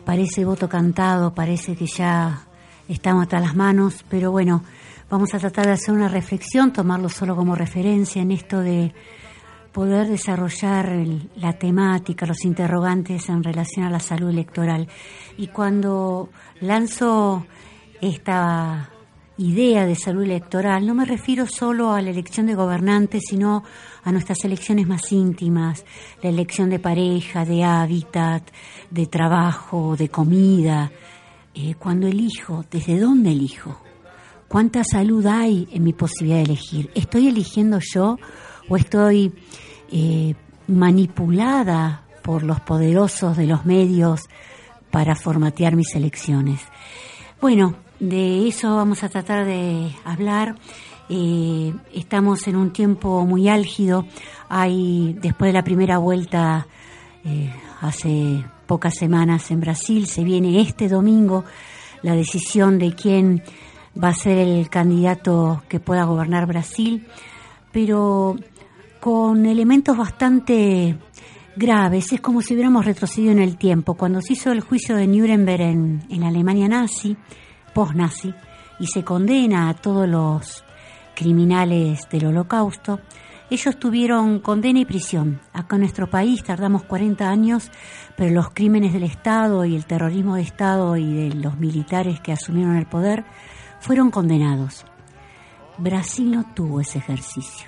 Parece 0.05 0.45
voto 0.45 0.69
cantado, 0.69 1.33
parece 1.33 1.75
que 1.75 1.85
ya 1.87 2.45
estamos 2.87 3.23
hasta 3.23 3.39
las 3.39 3.55
manos, 3.55 4.05
pero 4.09 4.31
bueno, 4.31 4.63
vamos 5.09 5.33
a 5.33 5.39
tratar 5.39 5.65
de 5.65 5.73
hacer 5.73 5.93
una 5.93 6.07
reflexión, 6.07 6.71
tomarlo 6.71 7.09
solo 7.09 7.35
como 7.35 7.55
referencia 7.55 8.21
en 8.21 8.31
esto 8.31 8.61
de 8.61 8.93
poder 9.73 10.07
desarrollar 10.07 10.89
el- 10.89 11.29
la 11.35 11.53
temática, 11.53 12.25
los 12.25 12.45
interrogantes 12.45 13.27
en 13.29 13.43
relación 13.43 13.85
a 13.85 13.89
la 13.91 13.99
salud 13.99 14.29
electoral. 14.29 14.87
Y 15.37 15.47
cuando 15.47 16.29
lanzo 16.61 17.45
esta 18.01 18.89
idea 19.37 19.85
de 19.85 19.95
salud 19.95 20.23
electoral, 20.23 20.87
no 20.87 20.95
me 20.95 21.05
refiero 21.05 21.45
solo 21.45 21.91
a 21.91 22.01
la 22.01 22.09
elección 22.09 22.47
de 22.47 22.55
gobernantes, 22.55 23.23
sino 23.29 23.63
a 24.07 24.11
nuestras 24.13 24.45
elecciones 24.45 24.87
más 24.87 25.11
íntimas, 25.11 25.83
la 26.23 26.29
elección 26.29 26.69
de 26.69 26.79
pareja, 26.79 27.43
de 27.43 27.65
hábitat, 27.65 28.41
de 28.89 29.05
trabajo, 29.05 29.97
de 29.97 30.07
comida. 30.07 30.89
Eh, 31.53 31.75
cuando 31.77 32.07
elijo, 32.07 32.63
¿desde 32.71 33.01
dónde 33.01 33.31
elijo? 33.31 33.81
¿Cuánta 34.47 34.85
salud 34.85 35.25
hay 35.25 35.67
en 35.73 35.83
mi 35.83 35.91
posibilidad 35.91 36.37
de 36.37 36.45
elegir? 36.45 36.89
¿Estoy 36.95 37.27
eligiendo 37.27 37.79
yo 37.81 38.17
o 38.69 38.77
estoy 38.77 39.33
eh, 39.91 40.35
manipulada 40.67 42.05
por 42.23 42.43
los 42.43 42.61
poderosos 42.61 43.35
de 43.35 43.45
los 43.45 43.65
medios 43.65 44.21
para 44.89 45.17
formatear 45.17 45.75
mis 45.75 45.93
elecciones? 45.95 46.61
Bueno, 47.41 47.75
de 47.99 48.47
eso 48.47 48.73
vamos 48.73 49.03
a 49.03 49.09
tratar 49.09 49.45
de 49.45 49.91
hablar. 50.05 50.55
Eh, 51.09 51.73
estamos 51.93 52.47
en 52.47 52.55
un 52.55 52.71
tiempo 52.71 53.25
muy 53.25 53.47
álgido. 53.47 54.05
Hay, 54.49 55.17
después 55.21 55.49
de 55.49 55.53
la 55.53 55.63
primera 55.63 55.97
vuelta, 55.97 56.67
eh, 57.23 57.53
hace 57.81 58.43
pocas 58.65 58.95
semanas 58.95 59.49
en 59.51 59.61
Brasil, 59.61 60.07
se 60.07 60.23
viene 60.23 60.61
este 60.61 60.89
domingo 60.89 61.45
la 62.01 62.15
decisión 62.15 62.77
de 62.77 62.93
quién 62.93 63.41
va 64.01 64.09
a 64.09 64.13
ser 64.13 64.37
el 64.37 64.69
candidato 64.69 65.63
que 65.67 65.79
pueda 65.79 66.03
gobernar 66.03 66.45
Brasil, 66.45 67.07
pero 67.71 68.35
con 68.99 69.45
elementos 69.45 69.97
bastante 69.97 70.97
graves. 71.55 72.11
Es 72.11 72.21
como 72.21 72.41
si 72.41 72.53
hubiéramos 72.53 72.85
retrocedido 72.85 73.31
en 73.31 73.39
el 73.39 73.57
tiempo. 73.57 73.95
Cuando 73.95 74.21
se 74.21 74.33
hizo 74.33 74.51
el 74.51 74.61
juicio 74.61 74.95
de 74.95 75.07
Nuremberg 75.07 75.61
en, 75.61 76.03
en 76.09 76.23
Alemania 76.23 76.67
nazi, 76.67 77.17
post-nazi, 77.73 78.33
y 78.79 78.87
se 78.87 79.03
condena 79.03 79.69
a 79.69 79.73
todos 79.73 80.07
los 80.07 80.63
criminales 81.17 82.07
del 82.11 82.27
holocausto, 82.27 82.99
ellos 83.49 83.79
tuvieron 83.79 84.39
condena 84.39 84.79
y 84.79 84.85
prisión. 84.85 85.41
Acá 85.51 85.77
en 85.77 85.81
nuestro 85.81 86.09
país 86.09 86.43
tardamos 86.43 86.83
40 86.83 87.27
años, 87.27 87.71
pero 88.15 88.31
los 88.31 88.51
crímenes 88.51 88.93
del 88.93 89.03
Estado 89.03 89.65
y 89.65 89.75
el 89.75 89.85
terrorismo 89.85 90.35
de 90.35 90.43
Estado 90.43 90.95
y 90.95 91.11
de 91.11 91.33
los 91.33 91.57
militares 91.57 92.19
que 92.21 92.33
asumieron 92.33 92.75
el 92.75 92.85
poder 92.85 93.25
fueron 93.79 94.11
condenados. 94.11 94.85
Brasil 95.79 96.29
no 96.29 96.53
tuvo 96.53 96.81
ese 96.81 96.99
ejercicio. 96.99 97.67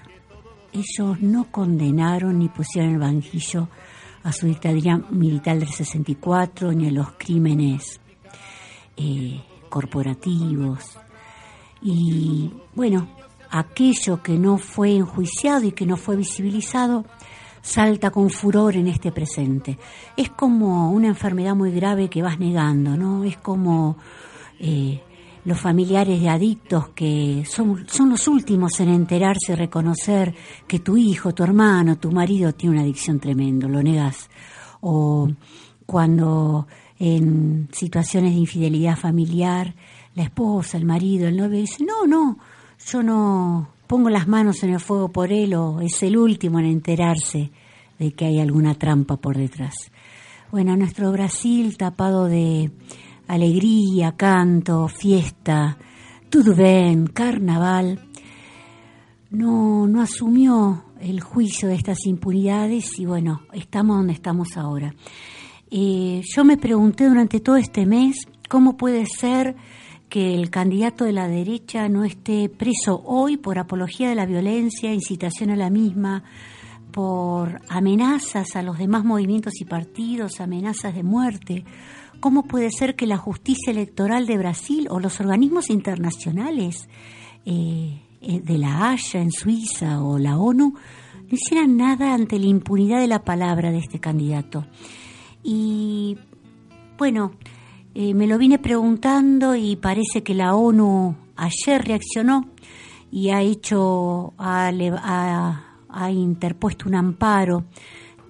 Ellos 0.72 1.20
no 1.22 1.46
condenaron 1.50 2.38
ni 2.38 2.50
pusieron 2.50 2.92
el 2.92 3.00
banquillo 3.00 3.68
a 4.24 4.32
su 4.32 4.46
dictadura 4.46 4.98
militar 5.10 5.58
del 5.58 5.70
64 5.70 6.72
ni 6.74 6.88
a 6.88 6.92
los 6.92 7.14
crímenes 7.18 8.00
eh, 8.96 9.42
corporativos. 9.70 11.00
Y 11.82 12.52
bueno, 12.76 13.08
aquello 13.52 14.22
que 14.22 14.38
no 14.38 14.58
fue 14.58 14.96
enjuiciado 14.96 15.66
y 15.66 15.72
que 15.72 15.86
no 15.86 15.98
fue 15.98 16.16
visibilizado 16.16 17.06
salta 17.62 18.10
con 18.12 18.30
furor 18.30 18.76
en 18.76 18.88
este 18.88 19.12
presente. 19.12 19.78
Es 20.16 20.30
como 20.30 20.92
una 20.92 21.08
enfermedad 21.08 21.56
muy 21.56 21.72
grave 21.72 22.10
que 22.10 22.22
vas 22.22 22.40
negando, 22.40 22.96
¿no? 22.96 23.24
Es 23.24 23.38
como 23.38 23.98
eh, 24.60 25.02
los 25.46 25.60
familiares 25.60 26.22
de 26.22 26.30
adictos 26.30 26.90
que 26.90 27.44
son, 27.46 27.86
son 27.88 28.10
los 28.12 28.28
últimos 28.28 28.80
en 28.80 28.90
enterarse 28.90 29.54
y 29.54 29.56
reconocer 29.56 30.34
que 30.68 30.80
tu 30.80 30.98
hijo, 30.98 31.34
tu 31.34 31.44
hermano, 31.44 31.98
tu 31.98 32.12
marido 32.12 32.54
tiene 32.54 32.76
una 32.76 32.84
adicción 32.84 33.20
tremenda, 33.20 33.68
lo 33.68 33.82
negas. 33.82 34.30
O 34.82 35.30
cuando 35.86 36.68
en 37.00 37.70
situaciones 37.72 38.34
de 38.34 38.40
infidelidad 38.40 38.98
familiar, 38.98 39.74
la 40.16 40.24
esposa, 40.24 40.78
el 40.78 40.86
marido, 40.86 41.28
el 41.28 41.38
novio 41.38 41.60
dice, 41.60 41.84
no, 41.84 42.06
no, 42.06 42.38
yo 42.86 43.04
no 43.04 43.70
pongo 43.88 44.10
las 44.10 44.28
manos 44.28 44.64
en 44.64 44.72
el 44.72 44.80
fuego 44.80 45.10
por 45.10 45.32
él 45.32 45.54
o 45.56 45.82
es 45.82 46.02
el 46.04 46.18
último 46.18 46.60
en 46.60 46.66
enterarse 46.66 47.52
de 47.98 48.12
que 48.14 48.26
hay 48.26 48.40
alguna 48.40 48.76
trampa 48.76 49.18
por 49.18 49.38
detrás. 49.38 49.76
Bueno, 50.52 50.76
nuestro 50.76 51.12
Brasil 51.12 51.78
tapado 51.78 52.26
de 52.26 52.72
alegría, 53.28 54.14
canto, 54.14 54.88
fiesta, 54.88 55.78
todo 56.30 56.54
bien, 56.56 57.08
carnaval, 57.08 58.00
no, 59.32 59.88
no 59.88 60.02
asumió 60.02 60.86
el 61.00 61.22
juicio 61.22 61.70
de 61.70 61.76
estas 61.76 62.06
impunidades 62.06 62.98
y 63.00 63.06
bueno, 63.06 63.42
estamos 63.54 63.98
donde 63.98 64.14
estamos 64.14 64.58
ahora. 64.58 64.94
Eh, 65.72 66.22
yo 66.36 66.44
me 66.44 66.58
pregunté 66.58 67.08
durante 67.08 67.40
todo 67.40 67.58
este 67.58 67.86
mes 67.86 68.28
cómo 68.48 68.76
puede 68.76 69.06
ser 69.06 69.56
que 70.10 70.34
el 70.34 70.50
candidato 70.50 71.06
de 71.06 71.14
la 71.14 71.28
derecha 71.28 71.88
no 71.88 72.04
esté 72.04 72.50
preso 72.50 73.02
hoy 73.06 73.38
por 73.38 73.60
apología 73.60 74.10
de 74.10 74.16
la 74.16 74.26
violencia, 74.26 74.94
incitación 74.94 75.52
a 75.52 75.56
la 75.56 75.70
misma, 75.70 76.24
por 76.92 77.62
amenazas 77.70 78.56
a 78.56 78.64
los 78.64 78.80
demás 78.80 79.06
movimientos 79.06 79.62
y 79.62 79.66
partidos, 79.66 80.42
amenazas 80.42 80.96
de 80.96 81.04
muerte. 81.04 81.64
¿Cómo 82.20 82.44
puede 82.44 82.72
ser 82.72 82.96
que 82.96 83.06
la 83.06 83.18
justicia 83.18 83.72
electoral 83.72 84.26
de 84.26 84.38
Brasil 84.38 84.88
o 84.90 85.00
los 85.00 85.20
organismos 85.20 85.70
internacionales 85.70 86.90
eh, 87.46 88.02
eh, 88.22 88.42
de 88.42 88.58
la 88.58 88.90
Haya 88.90 89.22
en 89.22 89.32
Suiza 89.32 90.02
o 90.04 90.18
la 90.18 90.38
ONU 90.38 90.74
no 90.74 91.30
hicieran 91.30 91.78
nada 91.78 92.16
ante 92.16 92.40
la 92.40 92.48
impunidad 92.48 93.00
de 93.00 93.08
la 93.08 93.24
palabra 93.24 93.72
de 93.72 93.78
este 93.78 94.00
candidato? 94.00 94.66
Y 95.44 96.18
bueno, 96.98 97.32
eh, 98.02 98.14
me 98.14 98.28
lo 98.28 98.38
vine 98.38 98.60
preguntando 98.60 99.56
y 99.56 99.76
parece 99.76 100.24
que 100.24 100.34
la 100.34 100.56
ONU 100.56 101.18
ayer 101.36 101.84
reaccionó 101.84 102.48
y 103.12 103.32
ha 103.32 103.42
hecho, 103.42 104.34
ha, 104.38 104.72
ha, 105.90 106.10
interpuesto 106.10 106.88
un 106.88 106.96
amparo, 106.96 107.66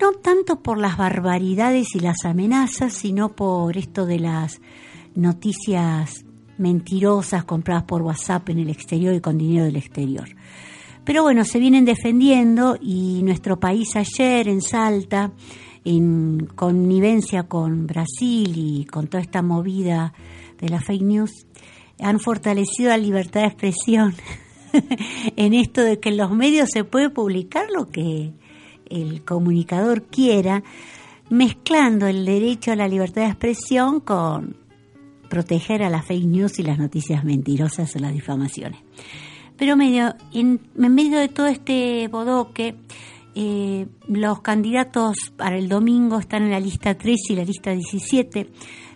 no 0.02 0.14
tanto 0.14 0.64
por 0.64 0.80
las 0.80 0.98
barbaridades 0.98 1.94
y 1.94 2.00
las 2.00 2.26
amenazas, 2.26 2.94
sino 2.94 3.36
por 3.36 3.78
esto 3.78 4.08
de 4.08 4.18
las 4.18 4.60
noticias 5.14 6.26
mentirosas 6.58 7.44
compradas 7.44 7.84
por 7.84 8.02
WhatsApp 8.02 8.50
en 8.50 8.58
el 8.58 8.72
exterior 8.72 9.14
y 9.14 9.22
con 9.22 9.38
dinero 9.38 9.66
del 9.66 9.76
exterior. 9.76 10.30
Pero 11.04 11.22
bueno, 11.22 11.46
se 11.46 11.60
vienen 11.60 11.86
defendiendo 11.86 12.76
y 12.82 13.22
nuestro 13.22 13.60
país 13.60 13.96
ayer 13.96 14.48
en 14.48 14.62
Salta 14.62 15.32
en 15.86 16.48
connivencia 16.56 17.44
con 17.44 17.88
Brasil 17.88 18.54
y 18.56 18.86
con 18.86 19.08
toda 19.08 19.22
esta 19.22 19.42
movida 19.42 20.14
de 20.60 20.70
la 20.70 20.82
fake 20.82 21.04
news, 21.04 21.32
han 22.00 22.20
fortalecido 22.20 22.90
la 22.90 22.98
libertad 22.98 23.42
de 23.42 23.48
expresión 23.48 24.16
en 25.36 25.54
esto 25.54 25.82
de 25.82 26.00
que 26.00 26.10
en 26.10 26.18
los 26.18 26.32
medios 26.32 26.70
se 26.72 26.84
puede 26.84 27.10
publicar 27.10 27.68
lo 27.74 27.90
que 27.90 28.34
el 28.90 29.24
comunicador 29.24 30.04
quiera, 30.04 30.64
mezclando 31.30 32.08
el 32.08 32.26
derecho 32.26 32.72
a 32.72 32.76
la 32.76 32.88
libertad 32.88 33.24
de 33.24 33.28
expresión 33.28 34.00
con 34.00 34.58
proteger 35.30 35.84
a 35.84 35.90
la 35.90 36.02
fake 36.02 36.26
news 36.26 36.60
y 36.60 36.64
las 36.64 36.80
noticias 36.80 37.24
mentirosas 37.24 37.96
o 37.96 38.00
las 38.00 38.14
difamaciones. 38.14 38.82
Pero 39.58 39.76
medio, 39.76 40.16
en, 40.34 40.60
en 40.78 40.96
medio 40.96 41.20
de 41.20 41.28
todo 41.28 41.48
este 41.48 42.08
bodoque, 42.08 42.76
eh, 43.42 43.88
los 44.10 44.42
candidatos 44.42 45.16
para 45.38 45.58
el 45.58 45.70
domingo 45.70 46.20
están 46.20 46.44
en 46.44 46.52
la 46.52 46.60
lista 46.60 46.98
3 46.98 47.16
y 47.30 47.36
la 47.38 47.46
lista 47.46 47.72
17. 47.72 48.50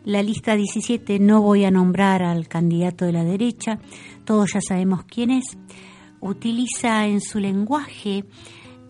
La 0.03 0.21
lista 0.21 0.53
17 0.57 1.17
no 1.19 1.41
voy 1.41 1.63
a 1.63 1.71
nombrar 1.71 2.21
al 2.23 2.49
candidato 2.49 3.05
de 3.05 3.13
la 3.13 3.23
derecha, 3.23 3.79
todos 4.25 4.51
ya 4.53 4.59
sabemos 4.59 5.05
quién 5.05 5.31
es. 5.31 5.45
Utiliza 6.19 7.07
en 7.07 7.21
su 7.21 7.39
lenguaje 7.39 8.25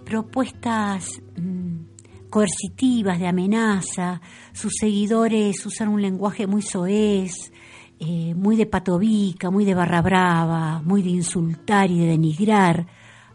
propuestas 0.04 1.22
mm, 1.40 2.30
coercitivas, 2.32 3.20
de 3.20 3.28
amenaza. 3.28 4.22
Sus 4.54 4.74
seguidores 4.80 5.64
usan 5.68 5.90
un 5.90 6.02
lenguaje 6.02 6.48
muy 6.48 6.64
soez, 6.64 7.52
eh, 8.00 8.34
muy 8.34 8.56
de 8.56 8.66
patobica, 8.66 9.52
muy 9.52 9.66
de 9.66 9.76
barra 9.76 10.02
brava, 10.02 10.82
muy 10.82 11.04
de 11.04 11.12
insultar 11.12 11.92
y 11.92 12.00
de 12.00 12.08
denigrar 12.08 12.88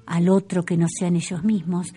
al 0.09 0.31
otro 0.31 0.65
que 0.65 0.77
no 0.77 0.87
sean 0.89 1.17
ellos 1.17 1.45
mismos, 1.45 1.93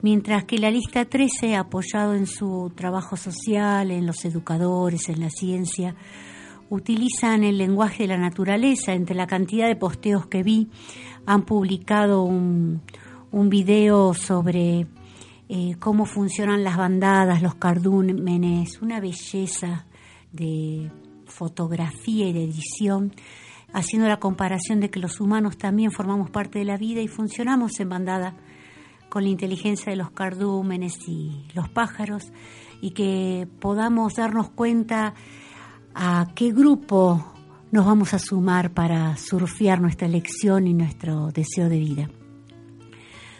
mientras 0.00 0.44
que 0.44 0.58
la 0.58 0.70
lista 0.70 1.04
13, 1.04 1.56
apoyado 1.56 2.14
en 2.14 2.26
su 2.26 2.72
trabajo 2.74 3.16
social, 3.16 3.90
en 3.90 4.06
los 4.06 4.24
educadores, 4.24 5.08
en 5.08 5.20
la 5.20 5.30
ciencia, 5.30 5.96
utilizan 6.70 7.42
el 7.42 7.58
lenguaje 7.58 8.04
de 8.04 8.08
la 8.08 8.18
naturaleza. 8.18 8.94
Entre 8.94 9.16
la 9.16 9.26
cantidad 9.26 9.66
de 9.66 9.76
posteos 9.76 10.26
que 10.26 10.44
vi, 10.44 10.68
han 11.26 11.42
publicado 11.42 12.22
un, 12.22 12.82
video 13.32 14.14
sobre 14.14 14.86
eh, 15.48 15.76
cómo 15.78 16.06
funcionan 16.06 16.64
las 16.64 16.76
bandadas, 16.76 17.42
los 17.42 17.56
cardúmenes, 17.56 18.80
una 18.80 19.00
belleza 19.00 19.86
de 20.32 20.90
fotografía 21.26 22.28
y 22.28 22.32
de 22.32 22.44
edición 22.44 23.12
haciendo 23.72 24.08
la 24.08 24.18
comparación 24.18 24.80
de 24.80 24.90
que 24.90 25.00
los 25.00 25.20
humanos 25.20 25.58
también 25.58 25.90
formamos 25.90 26.30
parte 26.30 26.58
de 26.58 26.64
la 26.64 26.76
vida 26.76 27.00
y 27.00 27.08
funcionamos 27.08 27.78
en 27.80 27.88
bandada 27.88 28.36
con 29.08 29.24
la 29.24 29.30
inteligencia 29.30 29.90
de 29.90 29.96
los 29.96 30.10
cardúmenes 30.10 31.08
y 31.08 31.46
los 31.54 31.68
pájaros 31.68 32.32
y 32.80 32.90
que 32.90 33.48
podamos 33.60 34.14
darnos 34.14 34.50
cuenta 34.50 35.14
a 35.94 36.28
qué 36.34 36.52
grupo 36.52 37.32
nos 37.70 37.86
vamos 37.86 38.14
a 38.14 38.18
sumar 38.18 38.72
para 38.72 39.16
surfear 39.16 39.80
nuestra 39.80 40.06
elección 40.06 40.66
y 40.66 40.74
nuestro 40.74 41.30
deseo 41.30 41.68
de 41.68 41.78
vida. 41.78 42.10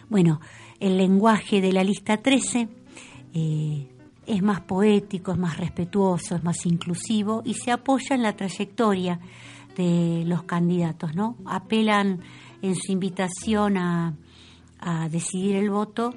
Bueno, 0.09 0.41
el 0.81 0.97
lenguaje 0.97 1.61
de 1.61 1.73
la 1.73 1.85
lista 1.85 2.17
13 2.19 2.69
eh, 3.35 3.89
es 4.27 4.43
más 4.43 4.61
poético, 4.63 5.33
es 5.33 5.39
más 5.39 5.57
respetuoso, 5.57 6.37
es 6.37 6.45
más 6.45 6.65
inclusivo 6.67 7.43
y 7.45 7.55
se 7.55 7.71
apoya 7.71 8.15
en 8.15 8.23
la 8.23 8.37
trayectoria 8.37 9.21
de 9.77 10.25
los 10.27 10.45
candidatos, 10.45 11.15
¿no? 11.15 11.37
Apelan 11.45 12.21
en 12.63 12.75
su 12.75 12.93
invitación 12.93 13.77
a, 13.77 14.15
decidir 15.11 15.57
el 15.57 15.71
voto 15.71 16.15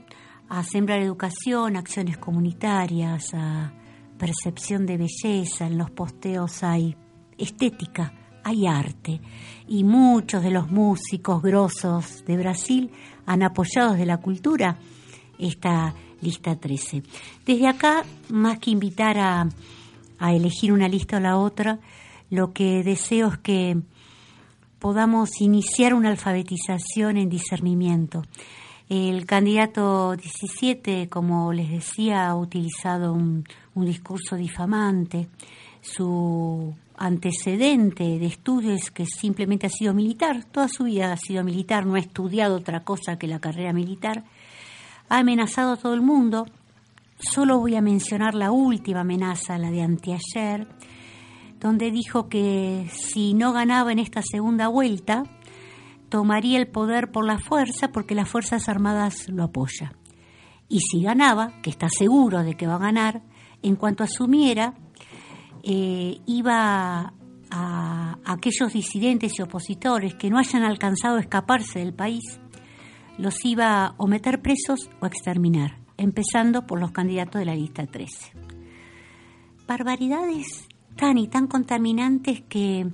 a 0.49 0.63
sembrar 0.63 0.99
educación, 0.99 1.75
acciones 1.75 2.17
comunitarias, 2.17 3.33
a 3.33 3.73
percepción 4.17 4.85
de 4.85 4.97
belleza, 4.97 5.65
en 5.65 5.77
los 5.77 5.89
posteos 5.89 6.61
hay 6.61 6.95
estética, 7.37 8.13
hay 8.43 8.67
arte 8.67 9.21
y 9.67 9.83
muchos 9.83 10.43
de 10.43 10.51
los 10.51 10.69
músicos 10.69 11.41
grosos 11.41 12.23
de 12.25 12.37
Brasil 12.37 12.91
han 13.25 13.43
apoyado 13.43 13.93
de 13.93 14.05
la 14.05 14.17
cultura 14.17 14.77
esta 15.39 15.95
lista 16.21 16.55
13. 16.55 17.01
Desde 17.45 17.67
acá, 17.67 18.03
más 18.29 18.59
que 18.59 18.71
invitar 18.71 19.17
a 19.17 20.33
elegir 20.33 20.73
una 20.73 20.89
lista 20.89 21.17
o 21.17 21.21
la 21.21 21.37
otra, 21.37 21.79
lo 22.29 22.53
que 22.53 22.83
deseo 22.83 23.27
es 23.27 23.37
que 23.39 23.77
podamos 24.79 25.41
iniciar 25.41 25.93
una 25.93 26.09
alfabetización 26.09 27.17
en 27.17 27.29
discernimiento. 27.29 28.23
El 28.89 29.27
candidato 29.27 30.15
17, 30.15 31.09
como 31.09 31.53
les 31.53 31.69
decía, 31.69 32.27
ha 32.27 32.35
utilizado 32.35 33.13
un, 33.13 33.43
discurso 33.75 34.35
difamante. 34.35 35.27
Su 35.79 36.75
antecedente 36.97 38.03
de 38.03 38.25
estudios 38.25 38.89
que 38.91 39.05
simplemente 39.05 39.67
ha 39.67 39.69
sido 39.69 39.93
militar, 39.93 40.43
toda 40.45 40.67
su 40.67 40.85
vida 40.85 41.13
ha 41.13 41.17
sido 41.17 41.43
militar, 41.43 41.85
no 41.85 41.95
ha 41.95 41.99
estudiado 41.99 42.55
otra 42.55 42.83
cosa 42.83 43.17
que 43.17 43.27
la 43.27 43.39
carrera 43.39 43.73
militar, 43.73 44.23
ha 45.07 45.19
amenazado 45.19 45.73
a 45.73 45.77
todo 45.77 45.93
el 45.93 46.01
mundo. 46.01 46.45
Solo 47.19 47.59
voy 47.59 47.75
a 47.75 47.81
mencionar 47.81 48.33
la 48.33 48.51
última 48.51 49.01
amenaza, 49.01 49.57
la 49.57 49.69
de 49.69 49.83
anteayer, 49.83 50.67
donde 51.59 51.91
dijo 51.91 52.29
que 52.29 52.89
si 52.91 53.33
no 53.33 53.51
ganaba 53.51 53.91
en 53.91 53.99
esta 53.99 54.21
segunda 54.21 54.67
vuelta, 54.67 55.23
tomaría 56.09 56.57
el 56.57 56.67
poder 56.67 57.11
por 57.11 57.25
la 57.25 57.37
fuerza 57.37 57.91
porque 57.91 58.15
las 58.15 58.29
Fuerzas 58.29 58.69
Armadas 58.69 59.27
lo 59.29 59.43
apoyan. 59.43 59.95
Y 60.69 60.79
si 60.79 61.01
ganaba, 61.01 61.59
que 61.61 61.69
está 61.69 61.89
seguro 61.89 62.43
de 62.43 62.55
que 62.55 62.67
va 62.67 62.75
a 62.75 62.79
ganar, 62.79 63.23
en 63.61 63.75
cuanto 63.75 64.03
asumiera, 64.03 64.73
eh, 65.63 66.19
iba 66.25 67.13
a, 67.51 68.17
aquellos 68.23 68.71
disidentes 68.71 69.37
y 69.37 69.41
opositores 69.41 70.15
que 70.15 70.29
no 70.29 70.37
hayan 70.37 70.63
alcanzado 70.63 71.17
a 71.17 71.21
escaparse 71.21 71.79
del 71.79 71.93
país, 71.93 72.39
los 73.17 73.43
iba 73.43 73.95
o 73.97 74.07
meter 74.07 74.41
presos 74.41 74.89
o 75.01 75.05
exterminar, 75.05 75.79
empezando 75.97 76.65
por 76.65 76.79
los 76.79 76.91
candidatos 76.91 77.39
de 77.39 77.45
la 77.45 77.55
lista 77.55 77.85
13. 77.85 78.31
Barbaridades 79.67 80.68
tan 80.99 81.17
y 81.17 81.27
tan 81.27 81.47
contaminantes 81.47 82.41
que 82.49 82.87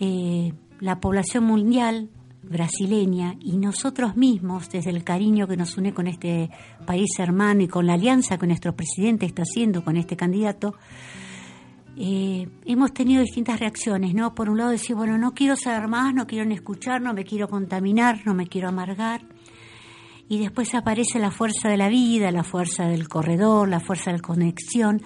eh, 0.00 0.52
la 0.80 0.98
población 0.98 1.44
mundial 1.44 2.10
brasileña 2.42 3.36
y 3.40 3.58
nosotros 3.58 4.16
mismos, 4.16 4.68
desde 4.70 4.90
el 4.90 5.04
cariño 5.04 5.46
que 5.46 5.56
nos 5.56 5.76
une 5.76 5.94
con 5.94 6.06
este 6.06 6.50
país 6.84 7.10
hermano 7.18 7.62
y 7.62 7.68
con 7.68 7.86
la 7.86 7.94
alianza 7.94 8.38
que 8.38 8.46
nuestro 8.46 8.74
presidente 8.74 9.26
está 9.26 9.42
haciendo 9.42 9.84
con 9.84 9.96
este 9.96 10.16
candidato, 10.16 10.74
eh, 11.96 12.48
hemos 12.64 12.92
tenido 12.92 13.22
distintas 13.22 13.60
reacciones, 13.60 14.14
¿no? 14.14 14.34
Por 14.34 14.50
un 14.50 14.58
lado 14.58 14.70
decir, 14.70 14.96
bueno, 14.96 15.18
no 15.18 15.32
quiero 15.34 15.56
saber 15.56 15.88
más, 15.88 16.14
no 16.14 16.26
quiero 16.26 16.44
ni 16.44 16.54
escuchar, 16.54 17.00
no 17.00 17.12
me 17.12 17.24
quiero 17.24 17.48
contaminar, 17.48 18.20
no 18.24 18.34
me 18.34 18.46
quiero 18.46 18.68
amargar. 18.68 19.22
Y 20.28 20.38
después 20.38 20.74
aparece 20.74 21.18
la 21.18 21.30
fuerza 21.30 21.68
de 21.68 21.76
la 21.76 21.88
vida, 21.88 22.30
la 22.30 22.44
fuerza 22.44 22.86
del 22.86 23.08
corredor, 23.08 23.68
la 23.68 23.80
fuerza 23.80 24.10
de 24.10 24.18
la 24.18 24.22
conexión. 24.22 25.02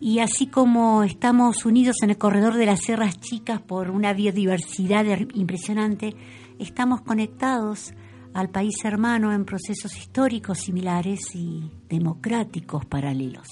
Y 0.00 0.18
así 0.18 0.46
como 0.46 1.02
estamos 1.02 1.64
unidos 1.64 1.96
en 2.02 2.10
el 2.10 2.18
corredor 2.18 2.54
de 2.54 2.66
las 2.66 2.80
Sierras 2.80 3.18
Chicas 3.18 3.62
por 3.62 3.90
una 3.90 4.12
biodiversidad 4.12 5.04
impresionante, 5.34 6.14
estamos 6.58 7.00
conectados 7.00 7.94
al 8.34 8.50
país 8.50 8.84
hermano 8.84 9.32
en 9.32 9.46
procesos 9.46 9.96
históricos 9.96 10.58
similares 10.58 11.34
y 11.34 11.70
democráticos 11.88 12.84
paralelos. 12.84 13.48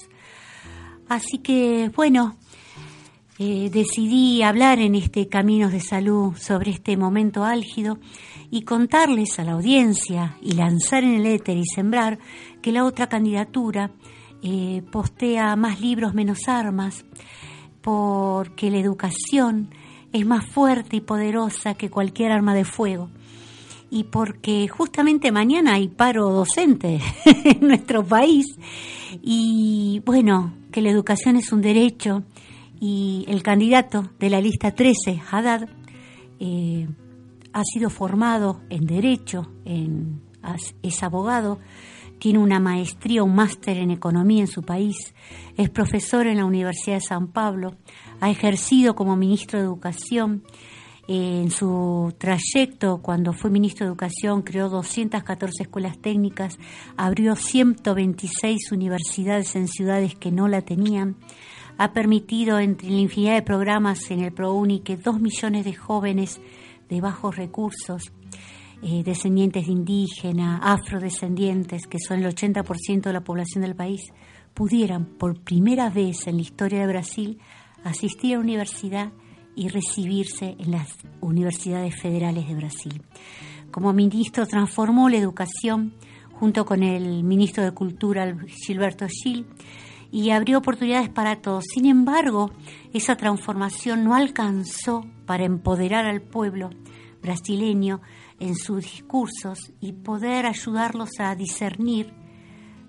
Así 1.09 1.39
que, 1.39 1.91
bueno, 1.95 2.37
eh, 3.39 3.69
decidí 3.71 4.43
hablar 4.43 4.79
en 4.79 4.93
este 4.93 5.27
Caminos 5.27 5.71
de 5.71 5.79
Salud 5.79 6.35
sobre 6.37 6.71
este 6.71 6.95
momento 6.95 7.43
álgido 7.43 7.97
y 8.51 8.61
contarles 8.61 9.39
a 9.39 9.43
la 9.43 9.53
audiencia 9.53 10.37
y 10.41 10.53
lanzar 10.53 11.03
en 11.03 11.15
el 11.15 11.25
éter 11.25 11.57
y 11.57 11.65
sembrar 11.65 12.19
que 12.61 12.71
la 12.71 12.85
otra 12.85 13.09
candidatura 13.09 13.91
eh, 14.47 14.83
postea 14.91 15.55
más 15.55 15.81
libros, 15.81 16.13
menos 16.13 16.47
armas, 16.47 17.03
porque 17.81 18.69
la 18.69 18.77
educación 18.77 19.71
es 20.13 20.23
más 20.23 20.45
fuerte 20.45 20.97
y 20.97 21.01
poderosa 21.01 21.73
que 21.73 21.89
cualquier 21.89 22.31
arma 22.31 22.53
de 22.53 22.63
fuego. 22.63 23.09
Y 23.89 24.03
porque 24.03 24.67
justamente 24.67 25.31
mañana 25.31 25.73
hay 25.73 25.87
paro 25.87 26.29
docente 26.29 26.99
en 27.25 27.67
nuestro 27.67 28.05
país. 28.05 28.45
Y 29.23 30.03
bueno, 30.05 30.53
que 30.71 30.83
la 30.83 30.91
educación 30.91 31.37
es 31.37 31.51
un 31.51 31.61
derecho. 31.61 32.21
Y 32.79 33.25
el 33.27 33.41
candidato 33.41 34.11
de 34.19 34.29
la 34.29 34.41
lista 34.41 34.75
13, 34.75 35.23
Haddad, 35.31 35.69
eh, 36.39 36.87
ha 37.51 37.63
sido 37.63 37.89
formado 37.89 38.61
en 38.69 38.85
derecho, 38.85 39.51
en, 39.65 40.21
es 40.83 41.01
abogado, 41.01 41.57
tiene 42.19 42.39
una 42.39 42.59
maestría, 42.59 43.23
un 43.23 43.35
máster 43.35 43.77
en 43.77 43.91
economía 43.91 44.41
en 44.41 44.47
su 44.47 44.63
país, 44.63 45.13
es 45.57 45.69
profesor 45.69 46.27
en 46.27 46.37
la 46.37 46.45
Universidad 46.45 46.97
de 46.97 47.01
San 47.01 47.27
Pablo, 47.27 47.75
ha 48.19 48.29
ejercido 48.29 48.95
como 48.95 49.15
ministro 49.15 49.59
de 49.59 49.65
Educación. 49.65 50.43
En 51.07 51.51
su 51.51 52.15
trayecto, 52.17 52.97
cuando 52.99 53.31
fue 53.31 53.51
ministro 53.51 53.85
de 53.85 53.89
Educación, 53.89 54.41
creó 54.41 54.69
214 54.69 55.63
escuelas 55.63 55.99
técnicas, 55.99 56.57
abrió 56.97 57.35
126 57.35 58.71
universidades 58.71 59.55
en 59.55 59.67
ciudades 59.67 60.15
que 60.15 60.31
no 60.31 60.47
la 60.47 60.61
tenían, 60.61 61.15
ha 61.77 61.93
permitido 61.93 62.59
entre 62.59 62.89
la 62.89 62.99
infinidad 62.99 63.35
de 63.35 63.41
programas 63.43 64.09
en 64.09 64.21
el 64.21 64.31
ProUni 64.31 64.79
que 64.79 64.97
dos 64.97 65.19
millones 65.19 65.65
de 65.65 65.73
jóvenes 65.73 66.39
de 66.89 67.01
bajos 67.01 67.35
recursos 67.35 68.11
eh, 68.87 69.01
descendientes 69.03 69.65
de 69.65 69.71
indígenas, 69.71 70.59
afrodescendientes, 70.61 71.87
que 71.87 71.97
son 71.97 72.19
el 72.19 72.35
80% 72.35 73.01
de 73.01 73.13
la 73.13 73.23
población 73.23 73.63
del 73.63 73.75
país, 73.75 74.13
pudieran 74.53 75.05
por 75.05 75.41
primera 75.41 75.89
vez 75.89 76.27
en 76.27 76.35
la 76.35 76.43
historia 76.43 76.81
de 76.81 76.85
Brasil 76.85 77.39
asistir 77.83 78.33
a 78.33 78.37
la 78.37 78.43
universidad 78.43 79.11
y 79.55 79.69
recibirse 79.69 80.55
en 80.59 80.69
las 80.69 80.97
universidades 81.19 81.99
federales 81.99 82.47
de 82.47 82.53
Brasil. 82.53 83.01
Como 83.71 83.91
ministro 83.91 84.45
transformó 84.45 85.09
la 85.09 85.17
educación 85.17 85.95
junto 86.33 86.63
con 86.63 86.83
el 86.83 87.23
ministro 87.23 87.63
de 87.63 87.71
Cultura 87.71 88.37
Gilberto 88.67 89.07
Gil 89.07 89.47
y 90.11 90.29
abrió 90.29 90.59
oportunidades 90.59 91.09
para 91.09 91.41
todos. 91.41 91.63
Sin 91.73 91.87
embargo, 91.87 92.51
esa 92.93 93.15
transformación 93.15 94.03
no 94.03 94.13
alcanzó 94.13 95.07
para 95.25 95.43
empoderar 95.43 96.05
al 96.05 96.21
pueblo 96.21 96.69
brasileño 97.23 98.01
en 98.39 98.55
sus 98.55 98.83
discursos 98.83 99.71
y 99.79 99.93
poder 99.93 100.45
ayudarlos 100.45 101.09
a 101.19 101.35
discernir 101.35 102.13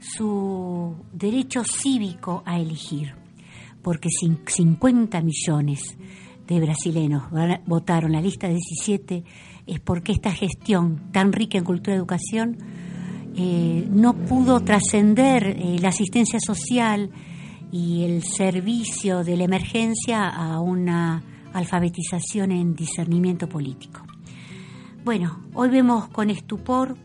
su 0.00 0.94
derecho 1.12 1.62
cívico 1.64 2.42
a 2.44 2.58
elegir, 2.58 3.14
porque 3.82 4.08
50 4.10 5.20
millones 5.22 5.96
de 6.46 6.60
brasileños 6.60 7.24
votaron 7.66 8.12
la 8.12 8.20
lista 8.20 8.48
17 8.48 9.24
es 9.66 9.80
porque 9.80 10.12
esta 10.12 10.32
gestión 10.32 11.10
tan 11.12 11.32
rica 11.32 11.58
en 11.58 11.64
cultura 11.64 11.94
y 11.94 11.98
educación 11.98 12.56
eh, 13.34 13.86
no 13.90 14.14
pudo 14.14 14.60
trascender 14.60 15.46
eh, 15.46 15.78
la 15.80 15.88
asistencia 15.88 16.38
social 16.40 17.10
y 17.72 18.04
el 18.04 18.22
servicio 18.22 19.24
de 19.24 19.36
la 19.36 19.44
emergencia 19.44 20.28
a 20.28 20.60
una 20.60 21.22
alfabetización 21.52 22.52
en 22.52 22.74
discernimiento 22.74 23.48
político. 23.48 24.15
Bueno, 25.06 25.38
hoy 25.54 25.68
vemos 25.68 26.08
con 26.08 26.30
estupor 26.30 26.96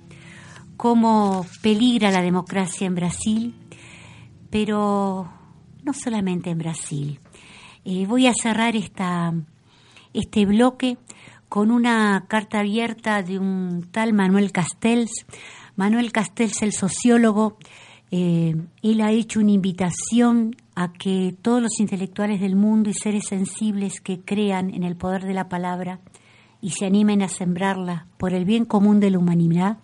cómo 0.76 1.46
peligra 1.62 2.10
la 2.10 2.24
democracia 2.24 2.88
en 2.88 2.96
Brasil, 2.96 3.54
pero 4.50 5.32
no 5.84 5.94
solamente 5.94 6.50
en 6.50 6.58
Brasil. 6.58 7.20
Eh, 7.86 8.08
voy 8.08 8.26
a 8.26 8.34
cerrar 8.34 8.74
este 8.76 10.46
bloque 10.48 10.98
con 11.48 11.70
una 11.70 12.26
carta 12.28 12.62
abierta 12.62 13.22
de 13.22 13.38
un 13.38 13.88
tal 13.92 14.14
Manuel 14.14 14.52
Castells. 14.52 15.28
Manuel 15.76 16.12
Castells, 16.12 16.60
el 16.64 16.74
sociólogo, 16.74 17.60
eh, 18.10 18.56
él 18.82 19.02
ha 19.02 19.12
hecho 19.12 19.42
una 19.42 19.52
invitación 19.52 20.56
a 20.74 20.92
que 20.92 21.36
todos 21.40 21.62
los 21.62 21.80
intelectuales 21.80 22.42
del 22.42 22.56
mundo 22.56 22.90
y 22.90 22.96
seres 22.96 23.26
sensibles 23.30 24.02
que 24.02 24.22
crean 24.22 24.74
en 24.74 24.82
el 24.82 24.96
poder 24.96 25.24
de 25.24 25.36
la 25.36 25.50
palabra 25.50 26.00
y 26.62 26.72
se 26.72 26.86
animen 26.86 27.22
a 27.22 27.28
sembrarla 27.28 28.08
por 28.18 28.34
el 28.34 28.46
bien 28.46 28.66
común 28.66 29.00
de 29.00 29.12
la 29.12 29.20
humanidad, 29.20 29.78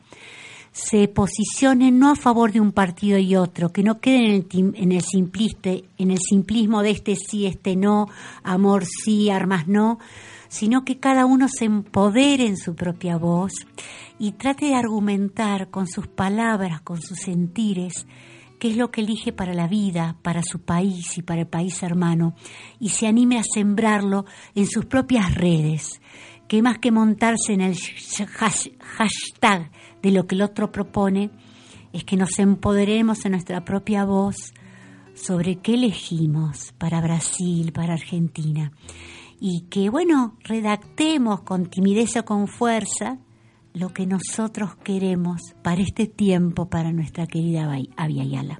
se 0.78 1.08
posicionen 1.08 1.98
no 1.98 2.12
a 2.12 2.16
favor 2.16 2.52
de 2.52 2.62
un 2.62 2.72
partido 2.72 3.18
y 3.18 3.36
otro, 3.36 3.72
que 3.72 3.82
no 3.82 4.00
queden 4.00 4.26
en 4.26 4.66
el, 4.66 4.76
en 4.76 4.92
el, 4.92 5.02
simpliste, 5.02 5.86
en 5.98 6.12
el 6.12 6.20
simplismo 6.20 6.84
de 6.84 6.92
este 6.92 7.16
sí, 7.16 7.48
este 7.48 7.76
no, 7.76 8.08
amor 8.44 8.86
sí, 8.86 9.32
armas 9.32 9.68
no, 9.68 9.98
sino 10.50 10.86
que 10.86 11.00
cada 11.00 11.26
uno 11.26 11.48
se 11.50 11.66
empodere 11.66 12.46
en 12.46 12.58
su 12.58 12.76
propia 12.76 13.18
voz 13.18 13.54
y 14.20 14.34
trate 14.34 14.68
de 14.68 14.76
argumentar 14.76 15.70
con 15.70 15.88
sus 15.88 16.08
palabras, 16.08 16.82
con 16.82 17.02
sus 17.02 17.18
sentires, 17.18 18.06
qué 18.60 18.70
es 18.70 18.78
lo 18.78 18.92
que 18.92 19.02
elige 19.02 19.34
para 19.34 19.56
la 19.56 19.68
vida, 19.68 20.18
para 20.22 20.44
su 20.44 20.60
país 20.60 21.18
y 21.18 21.24
para 21.24 21.42
el 21.42 21.48
país 21.48 21.82
hermano, 21.82 22.36
y 22.80 22.90
se 22.90 23.08
anime 23.08 23.40
a 23.40 23.44
sembrarlo 23.44 24.26
en 24.54 24.68
sus 24.68 24.86
propias 24.86 25.34
redes 25.34 26.02
que 26.48 26.62
más 26.62 26.80
que 26.80 26.92
montarse 26.92 27.54
en 27.54 27.62
el 27.62 27.78
hashtag 27.78 29.72
de 30.02 30.12
lo 30.12 30.28
que 30.28 30.36
el 30.36 30.42
otro 30.42 30.72
propone, 30.72 31.30
es 31.94 32.04
que 32.04 32.18
nos 32.18 32.40
empoderemos 32.40 33.26
en 33.26 33.32
nuestra 33.32 33.64
propia 33.66 34.06
voz 34.06 34.54
sobre 35.14 35.58
qué 35.58 35.74
elegimos 35.74 36.74
para 36.78 37.02
Brasil, 37.02 37.72
para 37.74 37.94
Argentina, 37.94 38.72
y 39.40 39.66
que, 39.70 39.90
bueno, 39.90 40.38
redactemos 40.44 41.42
con 41.42 41.68
timidez 41.68 42.16
o 42.18 42.26
con 42.26 42.48
fuerza 42.48 43.20
lo 43.74 43.94
que 43.94 44.08
nosotros 44.08 44.76
queremos 44.84 45.42
para 45.62 45.82
este 45.82 46.08
tiempo, 46.08 46.70
para 46.70 46.92
nuestra 46.92 47.28
querida 47.28 47.72
Avia 47.96 48.24
Yala. 48.24 48.60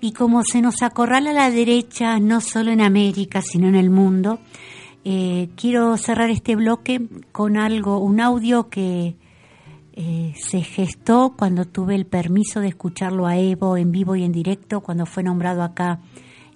Y 0.00 0.12
como 0.12 0.42
se 0.42 0.60
nos 0.60 0.82
acorrala 0.82 1.30
a 1.30 1.34
la 1.34 1.50
derecha, 1.50 2.18
no 2.18 2.40
solo 2.40 2.70
en 2.70 2.80
América, 2.80 3.40
sino 3.40 3.68
en 3.68 3.76
el 3.76 3.90
mundo, 3.90 4.40
Eh, 5.08 5.50
quiero 5.54 5.96
cerrar 5.98 6.30
este 6.30 6.56
bloque 6.56 7.00
con 7.30 7.56
algo, 7.56 8.00
un 8.00 8.20
audio 8.20 8.68
que 8.68 9.14
eh, 9.92 10.32
se 10.36 10.62
gestó 10.62 11.36
cuando 11.38 11.64
tuve 11.64 11.94
el 11.94 12.06
permiso 12.06 12.58
de 12.58 12.66
escucharlo 12.66 13.28
a 13.28 13.36
Evo 13.36 13.76
en 13.76 13.92
vivo 13.92 14.16
y 14.16 14.24
en 14.24 14.32
directo, 14.32 14.80
cuando 14.80 15.06
fue 15.06 15.22
nombrado 15.22 15.62
acá 15.62 16.00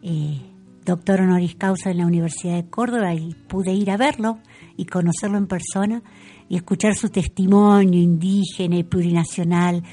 eh, 0.02 0.40
doctor 0.84 1.20
honoris 1.20 1.54
causa 1.54 1.92
en 1.92 1.98
la 1.98 2.06
Universidad 2.06 2.56
de 2.56 2.68
Córdoba 2.68 3.14
y 3.14 3.34
pude 3.34 3.72
ir 3.72 3.88
a 3.92 3.96
verlo 3.96 4.40
y 4.76 4.86
conocerlo 4.86 5.38
en 5.38 5.46
persona 5.46 6.02
y 6.48 6.56
escuchar 6.56 6.96
su 6.96 7.08
testimonio 7.08 8.00
indígena 8.00 8.76
y 8.78 8.82
plurinacional 8.82 9.84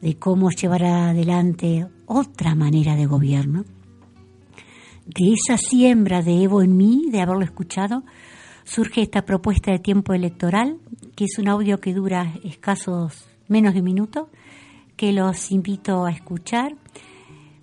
de 0.00 0.16
cómo 0.16 0.50
llevar 0.50 0.84
adelante 0.84 1.88
otra 2.06 2.54
manera 2.54 2.94
de 2.94 3.06
gobierno 3.06 3.64
de 5.06 5.32
esa 5.32 5.56
siembra 5.56 6.22
de 6.22 6.42
Evo 6.42 6.62
en 6.62 6.76
mí, 6.76 7.06
de 7.10 7.20
haberlo 7.20 7.44
escuchado, 7.44 8.04
surge 8.64 9.02
esta 9.02 9.24
propuesta 9.24 9.70
de 9.70 9.78
tiempo 9.78 10.12
electoral, 10.12 10.78
que 11.14 11.24
es 11.24 11.38
un 11.38 11.48
audio 11.48 11.80
que 11.80 11.94
dura 11.94 12.34
escasos 12.44 13.28
menos 13.48 13.74
de 13.74 13.80
un 13.80 13.86
minuto, 13.86 14.28
que 14.96 15.12
los 15.12 15.52
invito 15.52 16.04
a 16.04 16.10
escuchar, 16.10 16.74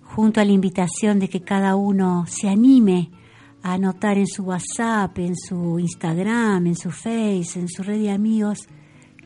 junto 0.02 0.40
a 0.40 0.44
la 0.44 0.52
invitación 0.52 1.18
de 1.18 1.28
que 1.28 1.42
cada 1.42 1.76
uno 1.76 2.24
se 2.26 2.48
anime 2.48 3.10
a 3.62 3.74
anotar 3.74 4.16
en 4.18 4.26
su 4.26 4.44
WhatsApp, 4.44 5.18
en 5.18 5.36
su 5.36 5.78
Instagram, 5.78 6.66
en 6.66 6.76
su 6.76 6.90
Face, 6.90 7.58
en 7.58 7.68
su 7.68 7.82
red 7.82 8.00
de 8.00 8.10
amigos, 8.10 8.68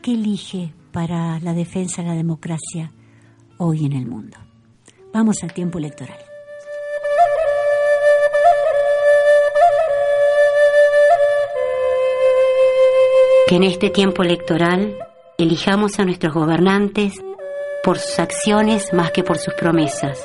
qué 0.01 0.13
elige 0.13 0.73
para 0.91 1.39
la 1.39 1.53
defensa 1.53 2.01
de 2.01 2.09
la 2.09 2.15
democracia 2.15 2.91
hoy 3.57 3.85
en 3.85 3.93
el 3.93 4.07
mundo. 4.07 4.37
Vamos 5.13 5.43
al 5.43 5.53
tiempo 5.53 5.77
electoral. 5.77 6.28
Que 13.49 13.55
en 13.55 13.63
este 13.63 13.89
tiempo 13.89 14.21
electoral 14.21 14.95
elijamos 15.39 15.97
a 15.97 16.05
nuestros 16.05 16.35
gobernantes 16.35 17.15
por 17.83 17.97
sus 17.97 18.19
acciones 18.19 18.93
más 18.93 19.09
que 19.09 19.23
por 19.23 19.39
sus 19.39 19.55
promesas, 19.55 20.23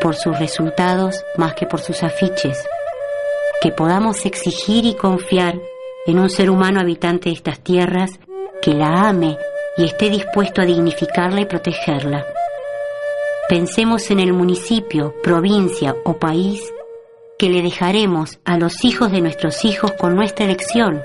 por 0.00 0.14
sus 0.14 0.38
resultados 0.38 1.24
más 1.36 1.54
que 1.54 1.66
por 1.66 1.80
sus 1.80 2.04
afiches, 2.04 2.64
que 3.60 3.72
podamos 3.72 4.24
exigir 4.26 4.86
y 4.86 4.94
confiar 4.94 5.58
en 6.06 6.20
un 6.20 6.30
ser 6.30 6.48
humano 6.48 6.78
habitante 6.78 7.30
de 7.30 7.34
estas 7.34 7.58
tierras 7.58 8.12
que 8.62 8.74
la 8.74 9.08
ame 9.08 9.36
y 9.76 9.84
esté 9.84 10.08
dispuesto 10.08 10.62
a 10.62 10.66
dignificarla 10.66 11.40
y 11.40 11.46
protegerla. 11.46 12.24
Pensemos 13.48 14.08
en 14.12 14.20
el 14.20 14.32
municipio, 14.32 15.16
provincia 15.20 15.96
o 16.04 16.12
país 16.12 16.62
que 17.40 17.50
le 17.50 17.60
dejaremos 17.60 18.38
a 18.44 18.56
los 18.56 18.84
hijos 18.84 19.10
de 19.10 19.20
nuestros 19.20 19.64
hijos 19.64 19.90
con 19.98 20.14
nuestra 20.14 20.44
elección 20.44 21.02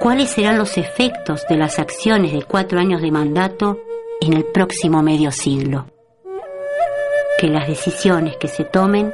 cuáles 0.00 0.30
serán 0.30 0.58
los 0.58 0.76
efectos 0.76 1.44
de 1.48 1.56
las 1.56 1.78
acciones 1.78 2.32
de 2.32 2.42
cuatro 2.42 2.78
años 2.78 3.02
de 3.02 3.10
mandato 3.10 3.78
en 4.20 4.32
el 4.32 4.44
próximo 4.44 5.02
medio 5.02 5.30
siglo. 5.30 5.86
Que 7.38 7.48
las 7.48 7.68
decisiones 7.68 8.36
que 8.36 8.48
se 8.48 8.64
tomen 8.64 9.12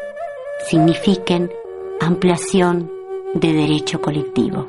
signifiquen 0.69 1.53
ampliación 2.01 2.91
de 3.35 3.53
derecho 3.53 4.01
colectivo. 4.01 4.67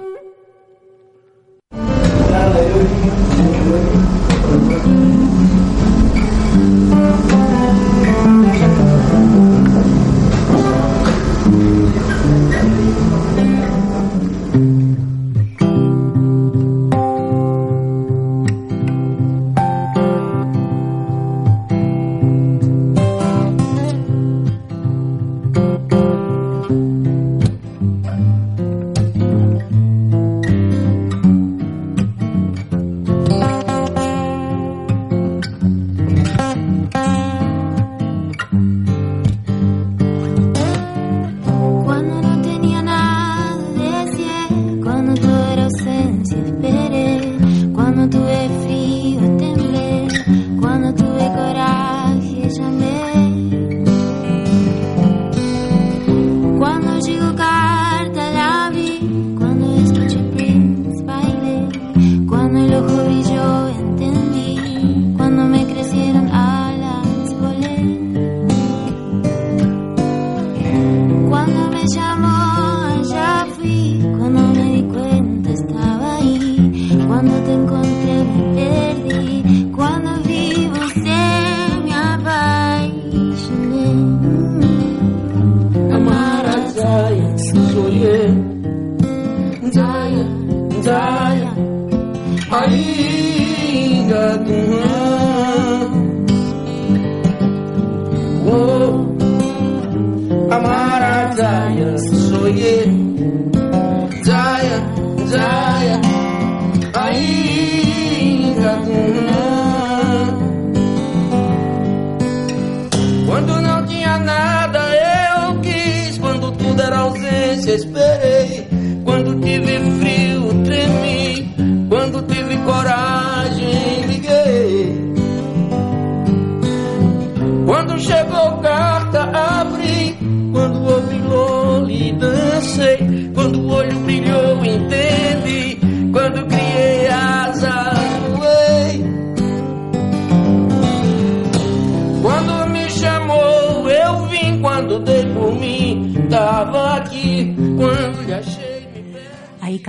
despair. 117.84 118.13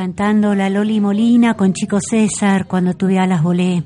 Cantando 0.04 0.54
la 0.54 0.68
Loli 0.68 1.00
Molina 1.00 1.54
con 1.54 1.72
Chico 1.72 1.98
César 1.98 2.66
cuando 2.66 2.92
tuve 2.92 3.18
alas 3.18 3.42
volé. 3.42 3.84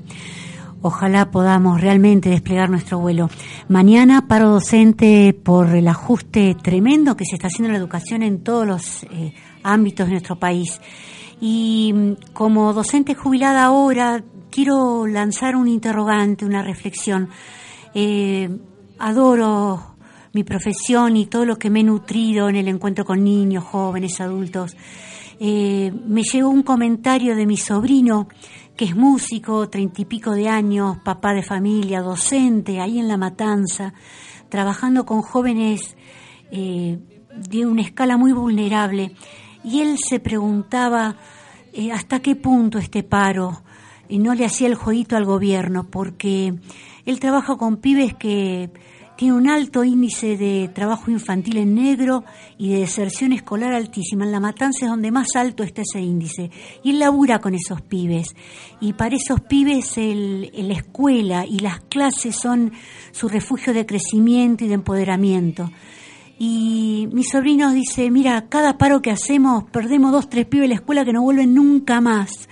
Ojalá 0.83 1.31
podamos 1.31 1.81
realmente 1.81 2.29
desplegar 2.29 2.71
nuestro 2.71 2.99
vuelo. 2.99 3.31
Mañana 3.69 4.27
paro 4.27 4.51
docente 4.51 5.33
por 5.33 5.69
el 5.77 5.87
ajuste 5.87 6.57
tremendo 6.61 7.17
que 7.17 7.25
se 7.25 7.37
está 7.37 7.47
haciendo 7.47 7.69
en 7.69 7.75
la 7.75 7.79
educación 7.79 8.25
en 8.25 8.43
todos 8.43 8.67
los 8.67 9.05
eh, 9.05 9.33
ámbitos 9.63 10.09
de 10.09 10.15
nuestro 10.15 10.41
país. 10.41 10.81
Y 11.41 11.93
mm, 11.95 12.33
como 12.33 12.73
docente 12.73 13.15
jubilada 13.15 13.63
ahora, 13.63 14.21
quiero 14.51 15.07
lanzar 15.07 15.55
un 15.55 15.69
interrogante, 15.69 16.45
una 16.45 16.65
reflexión. 16.65 17.29
Eh, 17.95 18.51
adoro 18.99 19.95
mi 20.33 20.43
profesión 20.43 21.17
y 21.17 21.27
todo 21.27 21.45
lo 21.45 21.61
que 21.61 21.71
me 21.71 21.79
he 21.79 21.85
nutrido 21.85 22.49
en 22.49 22.57
el 22.57 22.67
encuentro 22.67 23.05
con 23.05 23.23
niños, 23.23 23.63
jóvenes, 23.63 24.21
adultos. 24.21 24.75
Eh, 25.41 25.93
me 26.07 26.23
llegó 26.23 26.49
un 26.49 26.63
comentario 26.63 27.37
de 27.37 27.47
mi 27.47 27.57
sobrino, 27.57 28.29
que 28.77 28.87
es 28.87 28.97
músico, 28.97 29.69
treinta 29.69 30.03
y 30.03 30.05
pico 30.05 30.33
de 30.33 30.49
años, 30.49 30.99
papá 31.05 31.33
de 31.33 31.43
familia, 31.43 32.01
docente, 32.01 32.81
ahí 32.81 32.99
en 32.99 33.09
La 33.09 33.17
Matanza, 33.17 33.95
trabajando 34.49 35.07
con 35.07 35.23
jóvenes 35.23 35.97
eh, 36.51 36.99
de 37.49 37.67
una 37.67 37.83
escala 37.83 38.17
muy 38.17 38.33
vulnerable. 38.33 39.15
y 39.65 39.81
él 39.81 39.97
se 39.99 40.21
preguntaba 40.21 41.17
eh, 41.73 41.93
hasta 41.93 42.21
qué 42.21 42.35
punto 42.35 42.79
este 42.79 43.03
paro 43.03 43.63
y 44.09 44.19
no 44.19 44.35
le 44.35 44.45
hacía 44.45 44.67
el 44.67 44.75
jueguito 44.75 45.17
al 45.17 45.25
gobierno, 45.25 45.85
porque 45.85 46.55
él 47.05 47.21
trabaja 47.21 47.57
con 47.57 47.77
pibes 47.77 48.15
que 48.15 48.71
tiene 49.19 49.35
un 49.35 49.49
alto 49.49 49.83
índice 49.83 50.37
de 50.37 50.71
trabajo 50.73 51.11
infantil 51.11 51.57
en 51.57 51.75
negro 51.75 52.23
y 52.57 52.71
de 52.71 52.79
deserción 52.79 53.33
escolar 53.33 53.75
altísima. 53.75 54.25
En 54.25 54.31
La 54.31 54.39
Matanza 54.39 54.85
es 54.85 54.91
donde 54.93 55.11
más 55.11 55.35
alto 55.35 55.65
está 55.65 55.83
ese 55.83 56.01
índice. 56.01 56.53
Y 56.85 56.91
él 56.91 57.01
labura 57.01 57.41
con 57.41 57.53
esos 57.53 57.83
pibes. 57.83 58.37
Y 58.81 58.93
para 58.93 59.17
esos 59.17 59.41
pibes 59.41 59.99
el, 59.99 60.53
la 60.55 60.75
escuela 60.75 61.45
y 61.45 61.59
las 61.59 61.81
clases 61.81 62.37
son 62.37 62.71
su 63.11 63.29
refugio 63.29 63.75
de 63.75 63.87
crecimiento 63.87 64.65
y 64.65 64.69
de 64.69 64.75
empoderamiento. 64.75 65.69
Y 66.39 67.09
mi 67.11 67.25
sobrino 67.25 67.73
dice, 67.73 68.13
mira, 68.13 68.47
cada 68.49 68.79
paro 68.79 69.03
que 69.03 69.11
hacemos 69.11 69.65
perdemos 69.65 70.13
dos, 70.13 70.31
tres 70.31 70.47
pibes 70.47 70.67
de 70.67 70.69
la 70.69 70.81
escuela 70.81 71.05
que 71.05 71.13
no 71.13 71.23
vuelven 71.23 71.55
nunca 71.55 72.01
más. 72.01 72.49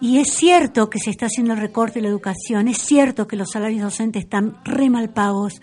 Y 0.00 0.18
es 0.18 0.32
cierto 0.32 0.90
que 0.90 0.98
se 0.98 1.10
está 1.10 1.26
haciendo 1.26 1.52
el 1.52 1.60
recorte 1.60 2.00
de 2.00 2.02
la 2.02 2.08
educación, 2.08 2.66
es 2.66 2.78
cierto 2.78 3.28
que 3.28 3.36
los 3.36 3.52
salarios 3.52 3.82
docentes 3.82 4.24
están 4.24 4.56
re 4.64 4.90
mal 4.90 5.10
pagos, 5.10 5.62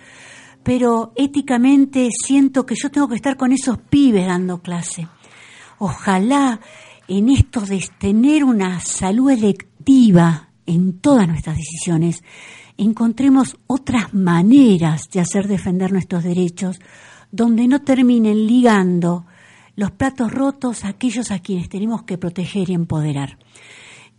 pero 0.64 1.14
éticamente 1.16 2.10
siento 2.12 2.66
que 2.66 2.76
yo 2.76 2.92
tengo 2.92 3.08
que 3.08 3.16
estar 3.16 3.38
con 3.38 3.52
esos 3.52 3.78
pibes 3.78 4.28
dando 4.28 4.62
clase. 4.62 5.08
Ojalá 5.80 6.60
en 7.08 7.30
esto 7.30 7.62
de 7.62 7.84
tener 7.98 8.44
una 8.44 8.80
salud 8.80 9.32
electiva 9.32 10.50
en 10.66 11.00
todas 11.00 11.28
nuestras 11.28 11.58
decisiones, 11.58 12.24
encontremos 12.78 13.58
otras 13.66 14.14
maneras 14.14 15.10
de 15.12 15.20
hacer 15.20 15.48
defender 15.48 15.92
nuestros 15.92 16.24
derechos, 16.24 16.80
donde 17.32 17.68
no 17.68 17.82
terminen 17.82 18.46
ligando 18.46 19.26
los 19.76 19.92
platos 19.92 20.32
rotos 20.32 20.86
a 20.86 20.90
aquellos 20.90 21.32
a 21.32 21.40
quienes 21.40 21.70
tenemos 21.70 22.04
que 22.04 22.18
proteger 22.18 22.70
y 22.70 22.74
empoderar 22.74 23.40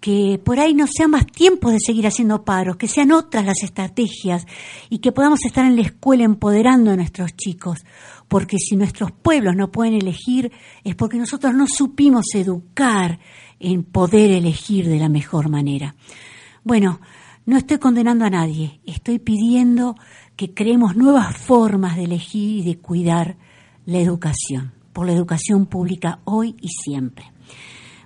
que 0.01 0.41
por 0.43 0.59
ahí 0.59 0.75
no 0.75 0.87
sea 0.87 1.09
más 1.09 1.27
tiempo 1.27 1.71
de 1.71 1.79
seguir 1.79 2.07
haciendo 2.07 2.45
paros, 2.45 2.77
que 2.77 2.89
sean 2.89 3.13
otras 3.13 3.45
las 3.45 3.63
estrategias 3.63 4.47
y 4.89 4.99
que 4.99 5.13
podamos 5.13 5.45
estar 5.45 5.67
en 5.67 5.77
la 5.77 5.83
escuela 5.83 6.25
empoderando 6.25 6.91
a 6.91 6.97
nuestros 6.97 7.37
chicos, 7.37 7.85
porque 8.27 8.57
si 8.59 8.77
nuestros 8.77 9.13
pueblos 9.13 9.55
no 9.57 9.71
pueden 9.71 9.95
elegir 9.95 10.53
es 10.85 10.95
porque 10.95 11.19
nosotros 11.19 11.55
no 11.55 11.67
supimos 11.67 12.27
educar 12.35 13.19
en 13.59 13.85
poder 13.85 14.31
elegir 14.31 14.89
de 14.89 14.99
la 14.99 15.11
mejor 15.11 15.51
manera. 15.51 15.95
Bueno, 16.65 17.01
no 17.45 17.59
estoy 17.59 17.79
condenando 17.79 18.25
a 18.25 18.31
nadie, 18.31 18.81
estoy 18.87 19.19
pidiendo 19.19 19.97
que 20.37 20.55
creemos 20.55 20.97
nuevas 20.97 21.37
formas 21.37 21.97
de 21.97 22.05
elegir 22.05 22.61
y 22.61 22.63
de 22.63 22.79
cuidar 22.79 23.37
la 23.85 23.99
educación, 23.99 24.73
por 24.95 25.07
la 25.07 25.13
educación 25.13 25.67
pública 25.67 26.21
hoy 26.25 26.57
y 26.61 26.69
siempre. 26.69 27.31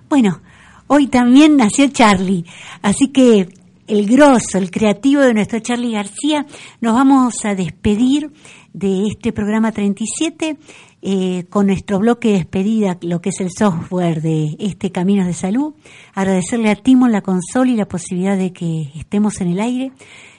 Bueno, 0.09 0.41
Hoy 0.87 1.07
también 1.07 1.57
nació 1.57 1.87
Charlie, 1.87 2.45
así 2.83 3.07
que 3.07 3.49
el 3.87 4.07
grosso, 4.07 4.59
el 4.59 4.69
creativo 4.69 5.21
de 5.21 5.33
nuestro 5.33 5.59
Charlie 5.59 5.93
García, 5.93 6.45
nos 6.79 6.93
vamos 6.93 7.43
a 7.43 7.55
despedir 7.55 8.31
de 8.71 9.07
este 9.07 9.33
programa 9.33 9.71
37 9.71 10.57
eh, 11.01 11.45
con 11.49 11.67
nuestro 11.67 11.97
bloque 11.97 12.27
de 12.27 12.33
despedida, 12.35 12.99
lo 13.01 13.19
que 13.19 13.29
es 13.29 13.39
el 13.39 13.49
software 13.49 14.21
de 14.21 14.55
este 14.59 14.91
Caminos 14.91 15.25
de 15.25 15.33
Salud. 15.33 15.73
Agradecerle 16.13 16.69
a 16.69 16.75
Timo 16.75 17.07
la 17.07 17.21
consola 17.21 17.71
y 17.71 17.75
la 17.75 17.87
posibilidad 17.87 18.37
de 18.37 18.53
que 18.53 18.91
estemos 18.95 19.41
en 19.41 19.47
el 19.47 19.59
aire. 19.61 19.91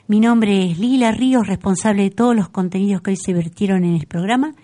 Mi 0.07 0.21
nombre 0.21 0.71
es 0.71 0.79
Lila 0.79 1.11
Ríos, 1.11 1.49
responsable 1.49 2.05
de 2.05 2.11
todos 2.11 2.37
los 2.37 2.51
contenidos 2.51 3.03
que 3.03 3.11
hoy 3.11 3.17
se 3.17 3.33
vertieron 3.33 3.83
en 3.83 3.97
el 3.97 4.07
programa. 4.07 4.55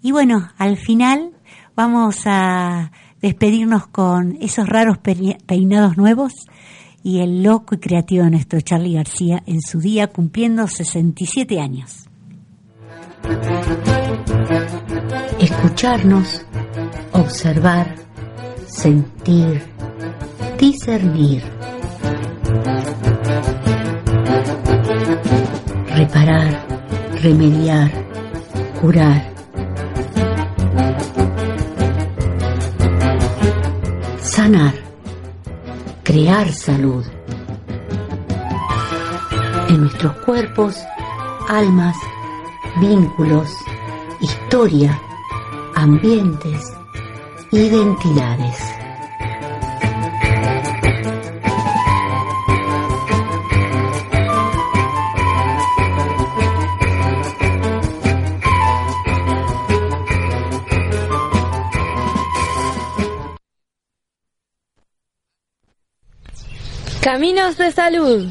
Y 0.00 0.10
bueno, 0.12 0.48
al 0.56 0.78
final 0.78 1.32
vamos 1.76 2.22
a 2.24 2.92
despedirnos 3.22 3.86
con 3.86 4.36
esos 4.40 4.68
raros 4.68 4.98
peinados 4.98 5.96
nuevos 5.96 6.32
y 7.04 7.20
el 7.20 7.42
loco 7.42 7.76
y 7.76 7.78
creativo 7.78 8.24
de 8.24 8.30
nuestro 8.30 8.60
Charlie 8.60 8.94
García 8.94 9.42
en 9.46 9.60
su 9.60 9.78
día 9.78 10.08
cumpliendo 10.08 10.66
67 10.66 11.60
años. 11.60 12.08
Escucharnos, 15.38 16.44
observar, 17.12 17.94
sentir, 18.66 19.62
discernir, 20.58 21.42
reparar, 25.88 26.66
remediar, 27.22 27.90
curar 28.80 29.32
sanar, 34.42 34.74
crear 36.02 36.52
salud 36.52 37.04
en 39.68 39.82
nuestros 39.82 40.12
cuerpos, 40.24 40.74
almas, 41.48 41.96
vínculos, 42.80 43.48
historia, 44.20 45.00
ambientes, 45.76 46.72
identidades. 47.52 48.81
Caminos 67.02 67.56
de 67.56 67.72
salud. 67.72 68.28